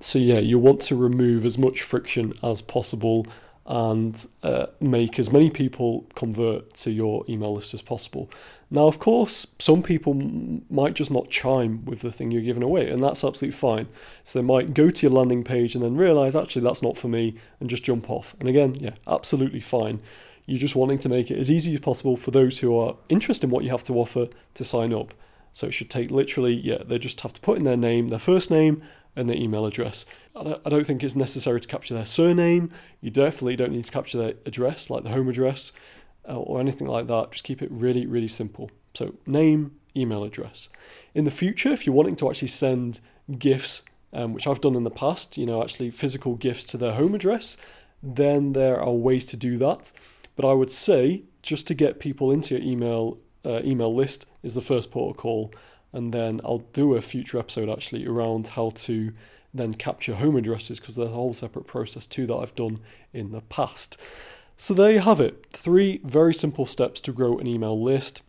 So 0.00 0.18
yeah, 0.18 0.38
you 0.38 0.58
want 0.58 0.80
to 0.82 0.96
remove 0.96 1.44
as 1.44 1.56
much 1.56 1.82
friction 1.82 2.34
as 2.42 2.60
possible 2.60 3.26
and 3.66 4.26
uh, 4.42 4.66
make 4.80 5.18
as 5.18 5.32
many 5.32 5.50
people 5.50 6.06
convert 6.14 6.72
to 6.74 6.90
your 6.90 7.24
email 7.28 7.54
list 7.54 7.74
as 7.74 7.82
possible. 7.82 8.30
Now, 8.70 8.86
of 8.86 8.98
course, 8.98 9.46
some 9.58 9.82
people 9.82 10.12
m- 10.12 10.64
might 10.70 10.94
just 10.94 11.10
not 11.10 11.30
chime 11.30 11.84
with 11.84 12.00
the 12.00 12.12
thing 12.12 12.30
you're 12.30 12.42
giving 12.42 12.62
away, 12.62 12.88
and 12.88 13.02
that's 13.02 13.24
absolutely 13.24 13.56
fine. 13.56 13.88
So 14.22 14.38
they 14.38 14.44
might 14.44 14.74
go 14.74 14.90
to 14.90 15.02
your 15.02 15.12
landing 15.12 15.42
page 15.42 15.74
and 15.74 15.82
then 15.82 15.96
realize, 15.96 16.36
actually, 16.36 16.62
that's 16.62 16.82
not 16.82 16.96
for 16.96 17.08
me, 17.08 17.36
and 17.60 17.68
just 17.68 17.84
jump 17.84 18.08
off. 18.08 18.36
And 18.38 18.48
again, 18.48 18.76
yeah, 18.76 18.94
absolutely 19.06 19.60
fine. 19.60 20.00
You're 20.46 20.58
just 20.58 20.76
wanting 20.76 20.98
to 21.00 21.08
make 21.08 21.30
it 21.30 21.38
as 21.38 21.50
easy 21.50 21.74
as 21.74 21.80
possible 21.80 22.16
for 22.16 22.30
those 22.30 22.58
who 22.58 22.78
are 22.78 22.96
interested 23.08 23.44
in 23.44 23.50
what 23.50 23.64
you 23.64 23.70
have 23.70 23.84
to 23.84 23.94
offer 23.94 24.28
to 24.54 24.64
sign 24.64 24.92
up. 24.92 25.12
So 25.52 25.66
it 25.66 25.72
should 25.72 25.90
take 25.90 26.10
literally, 26.10 26.54
yeah, 26.54 26.82
they 26.86 26.98
just 26.98 27.20
have 27.22 27.32
to 27.32 27.40
put 27.40 27.58
in 27.58 27.64
their 27.64 27.76
name, 27.76 28.08
their 28.08 28.18
first 28.18 28.50
name, 28.50 28.82
and 29.16 29.28
their 29.28 29.36
email 29.36 29.66
address. 29.66 30.04
I 30.36 30.68
don't 30.68 30.86
think 30.86 31.02
it's 31.02 31.16
necessary 31.16 31.60
to 31.60 31.66
capture 31.66 31.94
their 31.94 32.04
surname. 32.04 32.70
You 33.00 33.10
definitely 33.10 33.56
don't 33.56 33.72
need 33.72 33.86
to 33.86 33.92
capture 33.92 34.18
their 34.18 34.34
address, 34.44 34.90
like 34.90 35.02
the 35.02 35.10
home 35.10 35.28
address 35.28 35.72
uh, 36.28 36.38
or 36.38 36.60
anything 36.60 36.86
like 36.86 37.06
that. 37.06 37.32
Just 37.32 37.44
keep 37.44 37.62
it 37.62 37.70
really, 37.70 38.06
really 38.06 38.28
simple. 38.28 38.70
So, 38.94 39.14
name, 39.24 39.76
email 39.96 40.24
address. 40.24 40.68
In 41.14 41.24
the 41.24 41.30
future, 41.30 41.70
if 41.70 41.86
you're 41.86 41.94
wanting 41.94 42.16
to 42.16 42.28
actually 42.28 42.48
send 42.48 43.00
gifts, 43.38 43.82
um, 44.12 44.34
which 44.34 44.46
I've 44.46 44.60
done 44.60 44.76
in 44.76 44.84
the 44.84 44.90
past, 44.90 45.38
you 45.38 45.46
know, 45.46 45.62
actually 45.62 45.90
physical 45.90 46.34
gifts 46.34 46.64
to 46.64 46.76
their 46.76 46.92
home 46.92 47.14
address, 47.14 47.56
then 48.02 48.52
there 48.52 48.78
are 48.78 48.92
ways 48.92 49.24
to 49.26 49.36
do 49.38 49.56
that. 49.58 49.90
But 50.36 50.48
I 50.48 50.52
would 50.52 50.70
say 50.70 51.22
just 51.42 51.66
to 51.68 51.74
get 51.74 51.98
people 51.98 52.30
into 52.30 52.54
your 52.54 52.62
email 52.62 53.18
uh, 53.44 53.60
email 53.64 53.94
list 53.94 54.26
is 54.42 54.54
the 54.54 54.60
first 54.60 54.90
port 54.90 55.14
of 55.14 55.16
call, 55.16 55.52
and 55.92 56.12
then 56.12 56.40
I'll 56.44 56.64
do 56.72 56.94
a 56.94 57.00
future 57.00 57.38
episode 57.38 57.70
actually 57.70 58.06
around 58.06 58.48
how 58.48 58.70
to 58.70 59.12
then 59.54 59.74
capture 59.74 60.16
home 60.16 60.36
addresses 60.36 60.80
because 60.80 60.96
there's 60.96 61.10
a 61.10 61.14
whole 61.14 61.32
separate 61.32 61.66
process 61.66 62.06
too 62.06 62.26
that 62.26 62.34
I've 62.34 62.54
done 62.54 62.80
in 63.12 63.32
the 63.32 63.40
past. 63.42 63.96
So 64.56 64.74
there 64.74 64.92
you 64.92 65.00
have 65.00 65.20
it. 65.20 65.46
Three 65.50 66.00
very 66.04 66.34
simple 66.34 66.66
steps 66.66 67.00
to 67.02 67.12
grow 67.12 67.38
an 67.38 67.46
email 67.46 67.80
list. 67.80 68.22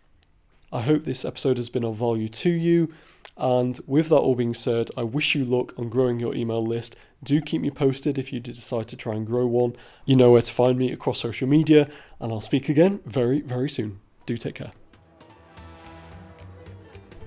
I 0.72 0.82
hope 0.82 1.06
this 1.06 1.24
episode 1.24 1.58
has 1.58 1.70
been 1.70 1.86
of 1.86 1.96
value 1.96 2.30
to 2.30 2.50
you. 2.50 2.94
And 3.38 3.80
with 3.86 4.10
that 4.10 4.18
all 4.18 4.36
being 4.36 4.56
said, 4.56 4.90
I 4.98 5.04
wish 5.04 5.36
you 5.36 5.46
luck 5.46 5.74
on 5.78 5.90
growing 5.90 6.20
your 6.20 6.34
email 6.36 6.66
list. 6.66 6.96
Do 7.24 7.40
keep 7.40 7.62
me 7.62 7.70
posted 7.70 8.18
if 8.18 8.34
you 8.34 8.40
decide 8.40 8.88
to 8.88 8.98
try 8.98 9.16
and 9.16 9.26
grow 9.26 9.46
one. 9.46 9.76
You 10.06 10.16
know 10.16 10.32
where 10.32 10.42
to 10.42 10.52
find 10.52 10.78
me 10.78 10.92
across 10.92 11.20
social 11.20 11.48
media, 11.48 11.90
and 12.20 12.32
I'll 12.32 12.42
speak 12.42 12.68
again 12.68 13.00
very, 13.06 13.42
very 13.42 13.70
soon. 13.70 14.00
Do 14.26 14.38
take 14.38 14.56
care. 14.56 14.72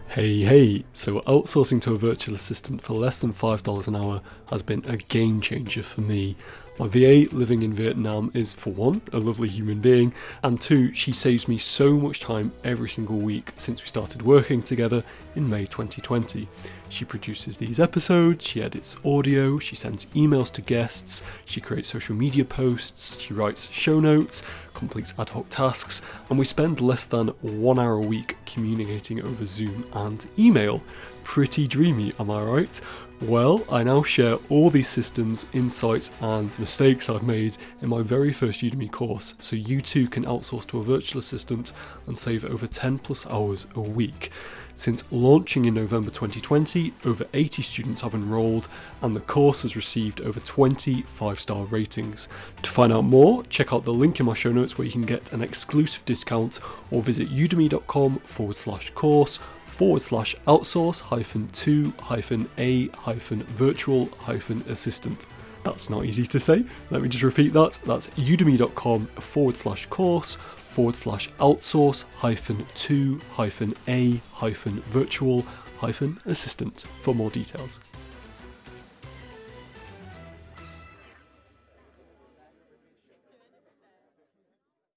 Hey, 0.08 0.42
hey, 0.42 0.84
so 0.92 1.20
outsourcing 1.20 1.80
to 1.82 1.92
a 1.92 1.96
virtual 1.96 2.34
assistant 2.34 2.82
for 2.82 2.94
less 2.94 3.20
than 3.20 3.32
$5 3.32 3.86
an 3.86 3.94
hour 3.94 4.20
has 4.46 4.60
been 4.60 4.84
a 4.88 4.96
game 4.96 5.40
changer 5.40 5.84
for 5.84 6.00
me. 6.00 6.34
My 6.80 6.88
VA 6.88 7.26
living 7.30 7.62
in 7.62 7.74
Vietnam 7.74 8.30
is, 8.32 8.54
for 8.54 8.72
one, 8.72 9.02
a 9.12 9.18
lovely 9.18 9.50
human 9.50 9.80
being, 9.80 10.14
and 10.42 10.58
two, 10.58 10.94
she 10.94 11.12
saves 11.12 11.46
me 11.46 11.58
so 11.58 11.98
much 11.98 12.20
time 12.20 12.52
every 12.64 12.88
single 12.88 13.18
week 13.18 13.52
since 13.58 13.82
we 13.82 13.88
started 13.88 14.22
working 14.22 14.62
together 14.62 15.04
in 15.36 15.50
May 15.50 15.66
2020. 15.66 16.48
She 16.88 17.04
produces 17.04 17.58
these 17.58 17.80
episodes, 17.80 18.46
she 18.46 18.62
edits 18.62 18.96
audio, 19.04 19.58
she 19.58 19.76
sends 19.76 20.06
emails 20.06 20.50
to 20.52 20.62
guests, 20.62 21.22
she 21.44 21.60
creates 21.60 21.90
social 21.90 22.16
media 22.16 22.46
posts, 22.46 23.20
she 23.20 23.34
writes 23.34 23.68
show 23.70 24.00
notes, 24.00 24.42
completes 24.72 25.12
ad 25.18 25.28
hoc 25.28 25.50
tasks, 25.50 26.00
and 26.30 26.38
we 26.38 26.46
spend 26.46 26.80
less 26.80 27.04
than 27.04 27.28
one 27.42 27.78
hour 27.78 27.96
a 27.96 28.00
week 28.00 28.38
communicating 28.46 29.20
over 29.22 29.44
Zoom 29.44 29.84
and 29.92 30.26
email. 30.38 30.82
Pretty 31.24 31.68
dreamy, 31.68 32.14
am 32.18 32.30
I 32.30 32.42
right? 32.42 32.80
Well, 33.22 33.66
I 33.70 33.82
now 33.82 34.02
share 34.02 34.38
all 34.48 34.70
these 34.70 34.88
systems, 34.88 35.44
insights, 35.52 36.10
and 36.22 36.58
mistakes 36.58 37.10
I've 37.10 37.22
made 37.22 37.58
in 37.82 37.90
my 37.90 38.00
very 38.00 38.32
first 38.32 38.62
Udemy 38.62 38.90
course, 38.90 39.34
so 39.38 39.56
you 39.56 39.82
too 39.82 40.08
can 40.08 40.24
outsource 40.24 40.66
to 40.68 40.78
a 40.78 40.82
virtual 40.82 41.18
assistant 41.18 41.72
and 42.06 42.18
save 42.18 42.46
over 42.46 42.66
10 42.66 42.98
plus 43.00 43.26
hours 43.26 43.66
a 43.74 43.80
week. 43.82 44.32
Since 44.74 45.04
launching 45.10 45.66
in 45.66 45.74
November 45.74 46.08
2020, 46.08 46.94
over 47.04 47.26
80 47.34 47.60
students 47.60 48.00
have 48.00 48.14
enrolled, 48.14 48.68
and 49.02 49.14
the 49.14 49.20
course 49.20 49.60
has 49.60 49.76
received 49.76 50.22
over 50.22 50.40
20 50.40 51.02
five 51.02 51.38
star 51.38 51.64
ratings. 51.66 52.26
To 52.62 52.70
find 52.70 52.90
out 52.90 53.04
more, 53.04 53.44
check 53.44 53.74
out 53.74 53.84
the 53.84 53.92
link 53.92 54.18
in 54.18 54.24
my 54.24 54.32
show 54.32 54.50
notes 54.50 54.78
where 54.78 54.86
you 54.86 54.92
can 54.92 55.02
get 55.02 55.34
an 55.34 55.42
exclusive 55.42 56.02
discount 56.06 56.58
or 56.90 57.02
visit 57.02 57.28
udemy.com 57.28 58.20
forward 58.20 58.56
slash 58.56 58.88
course 58.92 59.38
forward 59.70 60.02
slash 60.02 60.36
outsource 60.46 61.00
hyphen 61.00 61.48
to 61.48 61.92
hyphen 62.00 62.48
a 62.58 62.88
hyphen 62.88 63.42
virtual 63.44 64.06
hyphen 64.18 64.62
assistant. 64.68 65.26
That's 65.64 65.90
not 65.90 66.06
easy 66.06 66.26
to 66.26 66.40
say. 66.40 66.64
Let 66.90 67.02
me 67.02 67.08
just 67.08 67.22
repeat 67.22 67.52
that. 67.52 67.80
That's 67.86 68.08
udemy.com 68.08 69.06
forward 69.06 69.56
slash 69.56 69.86
course 69.86 70.34
forward 70.34 70.96
slash 70.96 71.28
outsource 71.40 72.04
hyphen 72.16 72.64
to 72.74 73.20
hyphen 73.32 73.74
a 73.88 74.20
hyphen 74.32 74.80
virtual 74.82 75.44
hyphen 75.78 76.18
assistant 76.26 76.86
for 77.00 77.14
more 77.14 77.30
details. 77.30 77.80